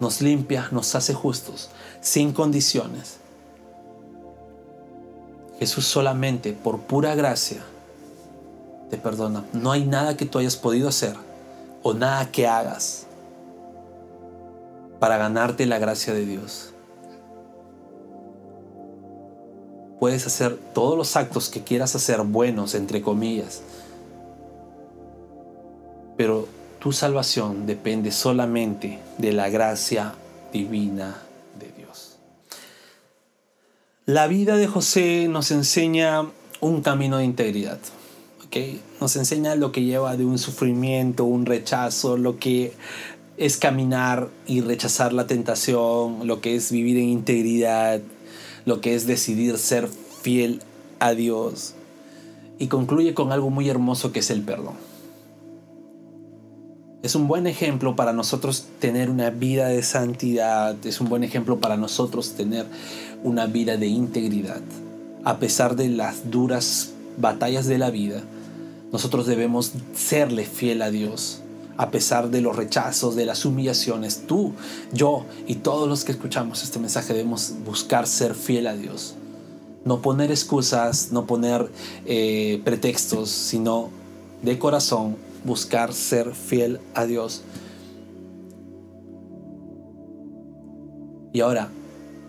nos 0.00 0.20
limpia, 0.20 0.68
nos 0.70 0.94
hace 0.94 1.14
justos, 1.14 1.70
sin 2.00 2.32
condiciones. 2.32 3.18
Jesús 5.58 5.86
solamente 5.86 6.52
por 6.52 6.80
pura 6.80 7.14
gracia 7.14 7.62
te 8.90 8.96
perdona. 8.96 9.44
No 9.52 9.72
hay 9.72 9.84
nada 9.84 10.16
que 10.16 10.24
tú 10.24 10.38
hayas 10.38 10.56
podido 10.56 10.88
hacer 10.88 11.14
o 11.82 11.94
nada 11.94 12.30
que 12.30 12.46
hagas 12.46 13.06
para 15.00 15.16
ganarte 15.18 15.66
la 15.66 15.78
gracia 15.78 16.14
de 16.14 16.26
Dios. 16.26 16.72
Puedes 20.00 20.26
hacer 20.26 20.56
todos 20.74 20.96
los 20.96 21.16
actos 21.16 21.48
que 21.48 21.62
quieras 21.62 21.94
hacer 21.94 22.22
buenos, 22.22 22.74
entre 22.74 23.02
comillas, 23.02 23.62
pero 26.16 26.46
tu 26.78 26.92
salvación 26.92 27.66
depende 27.66 28.12
solamente 28.12 28.98
de 29.18 29.32
la 29.32 29.48
gracia 29.48 30.14
divina 30.52 31.22
de 31.58 31.72
Dios. 31.76 32.18
La 34.06 34.26
vida 34.26 34.56
de 34.56 34.66
José 34.66 35.26
nos 35.28 35.50
enseña 35.50 36.26
un 36.60 36.82
camino 36.82 37.18
de 37.18 37.24
integridad. 37.24 37.78
¿okay? 38.46 38.80
Nos 39.00 39.16
enseña 39.16 39.54
lo 39.54 39.72
que 39.72 39.84
lleva 39.84 40.16
de 40.16 40.24
un 40.24 40.38
sufrimiento, 40.38 41.24
un 41.24 41.46
rechazo, 41.46 42.16
lo 42.16 42.38
que 42.38 42.72
es 43.36 43.56
caminar 43.56 44.28
y 44.46 44.60
rechazar 44.60 45.12
la 45.12 45.26
tentación, 45.26 46.26
lo 46.26 46.40
que 46.40 46.56
es 46.56 46.72
vivir 46.72 46.96
en 46.98 47.08
integridad, 47.08 48.00
lo 48.64 48.80
que 48.80 48.94
es 48.94 49.06
decidir 49.06 49.58
ser 49.58 49.88
fiel 49.88 50.60
a 50.98 51.12
Dios. 51.12 51.74
Y 52.58 52.66
concluye 52.66 53.14
con 53.14 53.32
algo 53.32 53.50
muy 53.50 53.68
hermoso 53.68 54.12
que 54.12 54.20
es 54.20 54.30
el 54.30 54.42
perdón. 54.42 54.74
Es 57.02 57.14
un 57.14 57.28
buen 57.28 57.46
ejemplo 57.46 57.94
para 57.94 58.12
nosotros 58.12 58.66
tener 58.80 59.08
una 59.08 59.30
vida 59.30 59.68
de 59.68 59.82
santidad, 59.82 60.74
es 60.84 61.00
un 61.00 61.08
buen 61.08 61.22
ejemplo 61.22 61.60
para 61.60 61.76
nosotros 61.76 62.32
tener 62.32 62.66
una 63.22 63.46
vida 63.46 63.76
de 63.76 63.86
integridad. 63.86 64.60
A 65.24 65.38
pesar 65.38 65.76
de 65.76 65.88
las 65.88 66.30
duras 66.30 66.90
batallas 67.16 67.66
de 67.66 67.78
la 67.78 67.90
vida, 67.90 68.22
nosotros 68.90 69.26
debemos 69.26 69.72
serle 69.94 70.44
fiel 70.44 70.82
a 70.82 70.90
Dios 70.90 71.42
a 71.78 71.92
pesar 71.92 72.28
de 72.28 72.40
los 72.40 72.56
rechazos, 72.56 73.14
de 73.14 73.24
las 73.24 73.44
humillaciones. 73.44 74.26
Tú, 74.26 74.52
yo 74.92 75.24
y 75.46 75.54
todos 75.54 75.88
los 75.88 76.04
que 76.04 76.12
escuchamos 76.12 76.62
este 76.64 76.80
mensaje 76.80 77.14
debemos 77.14 77.54
buscar 77.64 78.06
ser 78.06 78.34
fiel 78.34 78.66
a 78.66 78.74
Dios. 78.74 79.14
No 79.84 80.02
poner 80.02 80.32
excusas, 80.32 81.12
no 81.12 81.26
poner 81.26 81.70
eh, 82.04 82.60
pretextos, 82.64 83.30
sino 83.30 83.90
de 84.42 84.58
corazón 84.58 85.16
buscar 85.44 85.94
ser 85.94 86.34
fiel 86.34 86.80
a 86.94 87.06
Dios. 87.06 87.42
Y 91.32 91.40
ahora, 91.40 91.70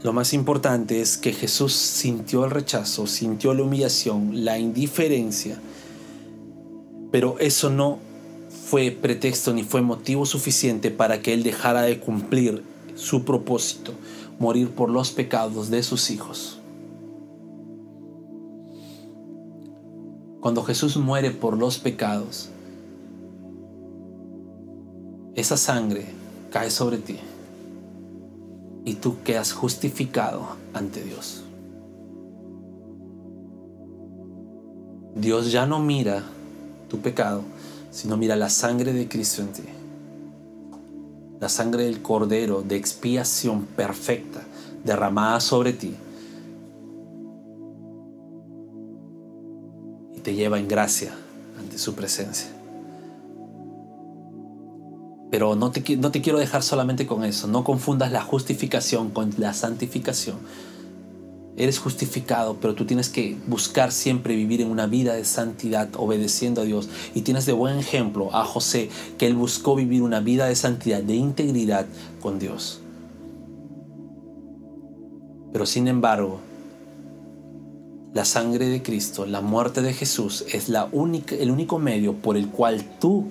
lo 0.03 0.13
más 0.13 0.33
importante 0.33 1.01
es 1.01 1.17
que 1.17 1.33
Jesús 1.33 1.73
sintió 1.73 2.45
el 2.45 2.51
rechazo, 2.51 3.07
sintió 3.07 3.55
la 3.55 3.63
humillación, 3.63 4.45
la 4.45 4.59
indiferencia, 4.59 5.59
pero 7.11 7.39
eso 7.39 7.71
no 7.71 8.08
fue 8.69 8.91
pretexto 8.91 9.51
ni 9.51 9.63
fue 9.63 9.81
motivo 9.81 10.27
suficiente 10.27 10.91
para 10.91 11.23
que 11.23 11.33
él 11.33 11.41
dejara 11.41 11.81
de 11.81 11.99
cumplir 11.99 12.61
su 12.93 13.25
propósito, 13.25 13.93
morir 14.37 14.69
por 14.69 14.91
los 14.91 15.09
pecados 15.09 15.71
de 15.71 15.81
sus 15.81 16.11
hijos. 16.11 16.59
Cuando 20.39 20.61
Jesús 20.61 20.97
muere 20.97 21.31
por 21.31 21.57
los 21.57 21.79
pecados, 21.79 22.51
esa 25.33 25.57
sangre 25.57 26.05
cae 26.51 26.69
sobre 26.69 26.99
ti 26.99 27.17
y 28.85 28.93
tú 28.93 29.15
quedas 29.23 29.51
justificado 29.51 30.45
ante 30.75 31.03
Dios. 31.03 31.43
Dios 35.15 35.51
ya 35.51 35.65
no 35.65 35.79
mira 35.79 36.23
tu 36.87 36.99
pecado, 36.99 37.41
sino 37.91 38.17
mira 38.17 38.35
la 38.35 38.49
sangre 38.49 38.93
de 38.93 39.07
Cristo 39.07 39.41
en 39.41 39.53
ti. 39.53 39.63
La 41.39 41.49
sangre 41.49 41.85
del 41.85 42.01
Cordero 42.01 42.61
de 42.61 42.75
expiación 42.75 43.65
perfecta 43.65 44.41
derramada 44.83 45.39
sobre 45.39 45.73
ti. 45.73 45.95
Y 50.15 50.19
te 50.19 50.33
lleva 50.33 50.59
en 50.59 50.67
gracia 50.67 51.13
ante 51.57 51.77
su 51.77 51.95
presencia. 51.95 52.49
Pero 55.31 55.55
no 55.55 55.71
te, 55.71 55.97
no 55.97 56.11
te 56.11 56.21
quiero 56.21 56.39
dejar 56.39 56.63
solamente 56.63 57.05
con 57.05 57.23
eso. 57.23 57.47
No 57.47 57.63
confundas 57.63 58.11
la 58.11 58.21
justificación 58.21 59.11
con 59.11 59.31
la 59.37 59.53
santificación 59.53 60.37
eres 61.59 61.77
justificado, 61.77 62.57
pero 62.59 62.73
tú 62.73 62.85
tienes 62.85 63.09
que 63.09 63.37
buscar 63.45 63.91
siempre 63.91 64.35
vivir 64.35 64.61
en 64.61 64.71
una 64.71 64.87
vida 64.87 65.13
de 65.13 65.25
santidad, 65.25 65.89
obedeciendo 65.97 66.61
a 66.61 66.63
Dios. 66.63 66.89
Y 67.13 67.21
tienes 67.21 67.45
de 67.45 67.51
buen 67.51 67.77
ejemplo 67.77 68.33
a 68.33 68.45
José, 68.45 68.89
que 69.17 69.27
él 69.27 69.35
buscó 69.35 69.75
vivir 69.75 70.01
una 70.01 70.21
vida 70.21 70.47
de 70.47 70.55
santidad, 70.55 71.03
de 71.03 71.15
integridad 71.15 71.85
con 72.21 72.39
Dios. 72.39 72.79
Pero 75.51 75.65
sin 75.65 75.87
embargo, 75.87 76.39
la 78.13 78.23
sangre 78.23 78.67
de 78.67 78.81
Cristo, 78.81 79.25
la 79.25 79.41
muerte 79.41 79.81
de 79.81 79.93
Jesús, 79.93 80.45
es 80.51 80.69
el 80.69 81.51
único 81.51 81.77
medio 81.77 82.13
por 82.13 82.37
el 82.37 82.47
cual 82.47 82.83
tú 82.99 83.25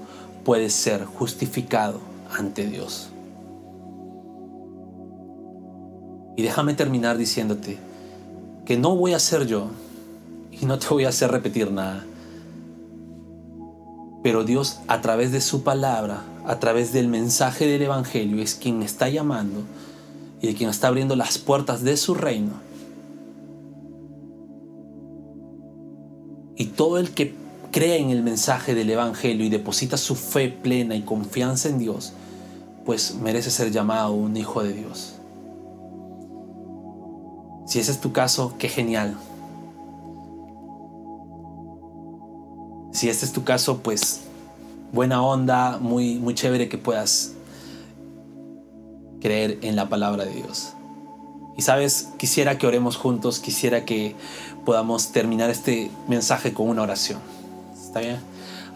puedes 0.45 0.75
ser 0.75 1.05
justificado 1.05 1.99
ante 2.39 2.67
Dios. 2.67 3.09
Y 6.37 6.43
déjame 6.43 6.75
terminar 6.75 7.17
diciéndote, 7.19 7.79
que 8.69 8.77
no 8.77 8.95
voy 8.95 9.15
a 9.15 9.17
hacer 9.17 9.47
yo 9.47 9.69
y 10.53 10.67
no 10.67 10.79
te 10.79 10.89
voy 10.89 11.07
a 11.07 11.09
hacer 11.09 11.31
repetir 11.31 11.73
nada. 11.73 12.05
Pero 14.23 14.45
Dios 14.45 14.81
a 14.89 15.01
través 15.01 15.33
de 15.33 15.41
su 15.41 15.63
palabra, 15.63 16.23
a 16.45 16.59
través 16.61 16.93
del 16.93 17.09
mensaje 17.09 17.67
del 17.67 17.81
Evangelio, 17.81 18.43
es 18.43 18.55
quien 18.55 18.83
está 18.83 19.09
llamando 19.09 19.63
y 20.43 20.53
quien 20.53 20.69
está 20.69 20.89
abriendo 20.89 21.17
las 21.17 21.39
puertas 21.39 21.83
de 21.83 21.97
su 21.97 22.13
reino. 22.13 22.61
Y 26.55 26.67
todo 26.67 26.99
el 26.99 27.13
que 27.13 27.35
cree 27.73 27.97
en 27.97 28.11
el 28.11 28.23
mensaje 28.23 28.75
del 28.75 28.91
Evangelio 28.91 29.47
y 29.47 29.49
deposita 29.49 29.97
su 29.97 30.15
fe 30.15 30.51
plena 30.51 30.95
y 30.95 31.01
confianza 31.01 31.71
en 31.71 31.79
Dios, 31.79 32.13
pues 32.85 33.15
merece 33.15 33.51
ser 33.51 33.71
llamado 33.71 34.13
un 34.13 34.37
hijo 34.37 34.63
de 34.63 34.75
Dios. 34.75 35.18
Si 37.69 37.79
ese 37.79 37.93
es 37.93 38.01
tu 38.01 38.13
caso, 38.13 38.55
qué 38.59 38.71
genial. 38.71 39.15
Si 42.93 43.11
este 43.11 43.27
es 43.27 43.33
tu 43.33 43.45
caso, 43.45 43.81
pues 43.83 44.21
buena 44.91 45.23
onda, 45.23 45.77
muy, 45.79 46.15
muy 46.15 46.35
chévere 46.35 46.71
que 46.71 46.79
puedas 46.79 47.35
creer 49.21 49.59
en 49.61 49.77
la 49.77 49.91
palabra 49.91 50.25
de 50.25 50.33
Dios. 50.33 50.73
Y 51.59 51.63
sabes, 51.63 52.09
quisiera 52.17 52.57
que 52.57 52.67
oremos 52.67 52.97
juntos, 52.97 53.39
quisiera 53.39 53.85
que 53.85 54.17
podamos 54.65 55.13
terminar 55.13 55.51
este 55.51 55.91
mensaje 56.09 56.55
con 56.55 56.71
una 56.71 56.81
oración. 56.81 57.19
¿Está 57.75 58.01
bien? 58.01 58.17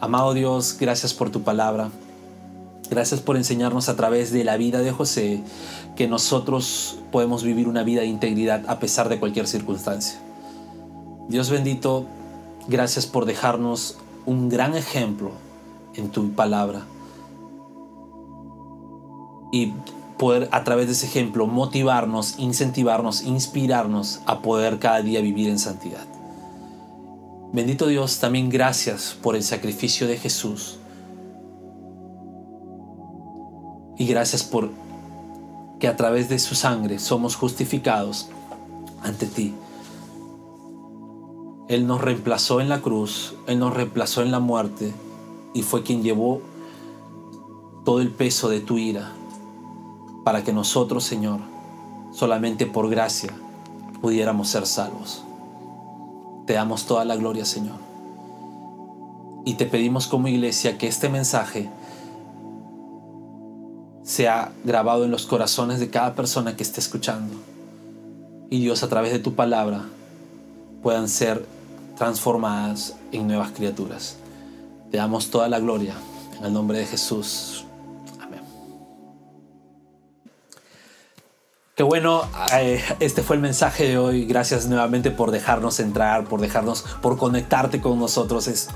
Amado 0.02 0.34
Dios, 0.34 0.76
gracias 0.78 1.14
por 1.14 1.30
tu 1.30 1.42
palabra. 1.42 1.90
Gracias 2.92 3.22
por 3.22 3.38
enseñarnos 3.38 3.88
a 3.88 3.96
través 3.96 4.32
de 4.32 4.44
la 4.44 4.58
vida 4.58 4.80
de 4.80 4.92
José 4.92 5.42
que 5.96 6.06
nosotros 6.06 6.98
podemos 7.10 7.42
vivir 7.42 7.66
una 7.66 7.84
vida 7.84 8.02
de 8.02 8.06
integridad 8.06 8.68
a 8.68 8.80
pesar 8.80 9.08
de 9.08 9.18
cualquier 9.18 9.46
circunstancia. 9.46 10.20
Dios 11.26 11.48
bendito, 11.48 12.04
gracias 12.68 13.06
por 13.06 13.24
dejarnos 13.24 13.96
un 14.26 14.50
gran 14.50 14.76
ejemplo 14.76 15.30
en 15.94 16.10
tu 16.10 16.32
palabra 16.32 16.82
y 19.52 19.72
poder 20.18 20.50
a 20.52 20.62
través 20.62 20.84
de 20.84 20.92
ese 20.92 21.06
ejemplo 21.06 21.46
motivarnos, 21.46 22.34
incentivarnos, 22.38 23.22
inspirarnos 23.22 24.20
a 24.26 24.42
poder 24.42 24.78
cada 24.78 25.00
día 25.00 25.22
vivir 25.22 25.48
en 25.48 25.58
santidad. 25.58 26.04
Bendito 27.54 27.86
Dios, 27.86 28.18
también 28.18 28.50
gracias 28.50 29.16
por 29.22 29.34
el 29.34 29.42
sacrificio 29.42 30.06
de 30.06 30.18
Jesús 30.18 30.76
Y 34.02 34.06
gracias 34.06 34.42
por 34.42 34.68
que 35.78 35.86
a 35.86 35.94
través 35.94 36.28
de 36.28 36.40
su 36.40 36.56
sangre 36.56 36.98
somos 36.98 37.36
justificados 37.36 38.26
ante 39.00 39.26
ti. 39.26 39.54
Él 41.68 41.86
nos 41.86 42.00
reemplazó 42.00 42.60
en 42.60 42.68
la 42.68 42.80
cruz, 42.80 43.36
Él 43.46 43.60
nos 43.60 43.72
reemplazó 43.72 44.22
en 44.22 44.32
la 44.32 44.40
muerte 44.40 44.92
y 45.54 45.62
fue 45.62 45.84
quien 45.84 46.02
llevó 46.02 46.40
todo 47.84 48.00
el 48.00 48.10
peso 48.10 48.48
de 48.48 48.58
tu 48.58 48.76
ira 48.76 49.12
para 50.24 50.42
que 50.42 50.52
nosotros, 50.52 51.04
Señor, 51.04 51.38
solamente 52.10 52.66
por 52.66 52.90
gracia 52.90 53.32
pudiéramos 54.00 54.48
ser 54.48 54.66
salvos. 54.66 55.22
Te 56.46 56.54
damos 56.54 56.86
toda 56.86 57.04
la 57.04 57.14
gloria, 57.14 57.44
Señor. 57.44 57.76
Y 59.44 59.54
te 59.54 59.66
pedimos 59.66 60.08
como 60.08 60.26
iglesia 60.26 60.76
que 60.76 60.88
este 60.88 61.08
mensaje 61.08 61.70
sea 64.12 64.52
grabado 64.62 65.06
en 65.06 65.10
los 65.10 65.24
corazones 65.24 65.80
de 65.80 65.88
cada 65.88 66.14
persona 66.14 66.54
que 66.54 66.62
esté 66.62 66.80
escuchando. 66.80 67.34
Y 68.50 68.60
Dios 68.60 68.82
a 68.82 68.88
través 68.90 69.10
de 69.10 69.18
tu 69.18 69.34
palabra 69.34 69.84
puedan 70.82 71.08
ser 71.08 71.46
transformadas 71.96 72.94
en 73.10 73.26
nuevas 73.26 73.52
criaturas. 73.52 74.18
Te 74.90 74.98
damos 74.98 75.30
toda 75.30 75.48
la 75.48 75.60
gloria 75.60 75.94
en 76.38 76.44
el 76.44 76.52
nombre 76.52 76.76
de 76.76 76.84
Jesús. 76.84 77.64
Amén. 78.20 78.42
Qué 81.74 81.82
bueno, 81.82 82.28
eh, 82.52 82.84
este 83.00 83.22
fue 83.22 83.36
el 83.36 83.42
mensaje 83.42 83.88
de 83.88 83.96
hoy. 83.96 84.26
Gracias 84.26 84.66
nuevamente 84.66 85.10
por 85.10 85.30
dejarnos 85.30 85.80
entrar, 85.80 86.24
por 86.24 86.42
dejarnos, 86.42 86.84
por 87.00 87.16
conectarte 87.16 87.80
con 87.80 87.98
nosotros. 87.98 88.46
Es 88.46 88.68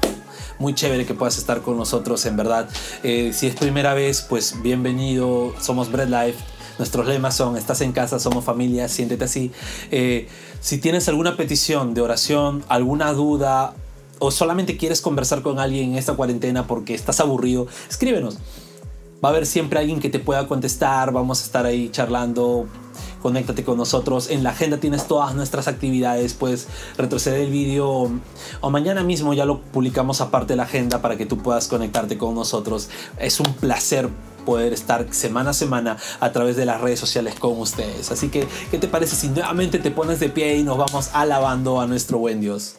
muy 0.58 0.74
chévere 0.74 1.06
que 1.06 1.14
puedas 1.14 1.38
estar 1.38 1.62
con 1.62 1.76
nosotros, 1.76 2.24
en 2.26 2.36
verdad. 2.36 2.68
Eh, 3.02 3.32
si 3.32 3.46
es 3.46 3.54
primera 3.54 3.94
vez, 3.94 4.22
pues 4.22 4.62
bienvenido. 4.62 5.54
Somos 5.60 5.90
Bread 5.90 6.08
Life. 6.08 6.38
Nuestros 6.78 7.06
lemas 7.06 7.34
son, 7.34 7.56
estás 7.56 7.80
en 7.80 7.92
casa, 7.92 8.18
somos 8.18 8.44
familia, 8.44 8.88
siéntete 8.88 9.24
así. 9.24 9.50
Eh, 9.90 10.28
si 10.60 10.78
tienes 10.78 11.08
alguna 11.08 11.36
petición 11.36 11.94
de 11.94 12.02
oración, 12.02 12.64
alguna 12.68 13.12
duda 13.12 13.74
o 14.18 14.30
solamente 14.30 14.76
quieres 14.76 15.00
conversar 15.00 15.42
con 15.42 15.58
alguien 15.58 15.92
en 15.92 15.96
esta 15.96 16.14
cuarentena 16.14 16.66
porque 16.66 16.94
estás 16.94 17.20
aburrido, 17.20 17.66
escríbenos. 17.88 18.38
Va 19.24 19.30
a 19.30 19.32
haber 19.32 19.46
siempre 19.46 19.78
alguien 19.78 20.00
que 20.00 20.10
te 20.10 20.18
pueda 20.18 20.46
contestar, 20.46 21.12
vamos 21.12 21.40
a 21.40 21.44
estar 21.44 21.64
ahí 21.64 21.88
charlando, 21.90 22.66
conéctate 23.22 23.64
con 23.64 23.78
nosotros. 23.78 24.30
En 24.30 24.42
la 24.42 24.50
agenda 24.50 24.78
tienes 24.78 25.06
todas 25.06 25.34
nuestras 25.34 25.68
actividades, 25.68 26.34
puedes 26.34 26.68
retroceder 26.96 27.40
el 27.40 27.50
vídeo 27.50 28.10
o 28.60 28.70
mañana 28.70 29.02
mismo 29.02 29.34
ya 29.34 29.44
lo 29.44 29.60
publicamos 29.60 30.20
aparte 30.20 30.52
de 30.52 30.56
la 30.56 30.64
agenda 30.64 31.02
para 31.02 31.16
que 31.16 31.26
tú 31.26 31.38
puedas 31.38 31.68
conectarte 31.68 32.18
con 32.18 32.34
nosotros. 32.34 32.88
Es 33.18 33.40
un 33.40 33.52
placer 33.54 34.08
poder 34.44 34.72
estar 34.72 35.12
semana 35.12 35.50
a 35.50 35.52
semana 35.52 35.96
a 36.20 36.32
través 36.32 36.56
de 36.56 36.64
las 36.64 36.80
redes 36.80 37.00
sociales 37.00 37.34
con 37.34 37.60
ustedes. 37.60 38.10
Así 38.12 38.28
que, 38.28 38.46
¿qué 38.70 38.78
te 38.78 38.88
parece 38.88 39.16
si 39.16 39.28
nuevamente 39.28 39.78
te 39.78 39.90
pones 39.90 40.20
de 40.20 40.28
pie 40.30 40.56
y 40.56 40.62
nos 40.62 40.78
vamos 40.78 41.10
alabando 41.12 41.80
a 41.80 41.86
nuestro 41.86 42.18
buen 42.18 42.40
Dios? 42.40 42.76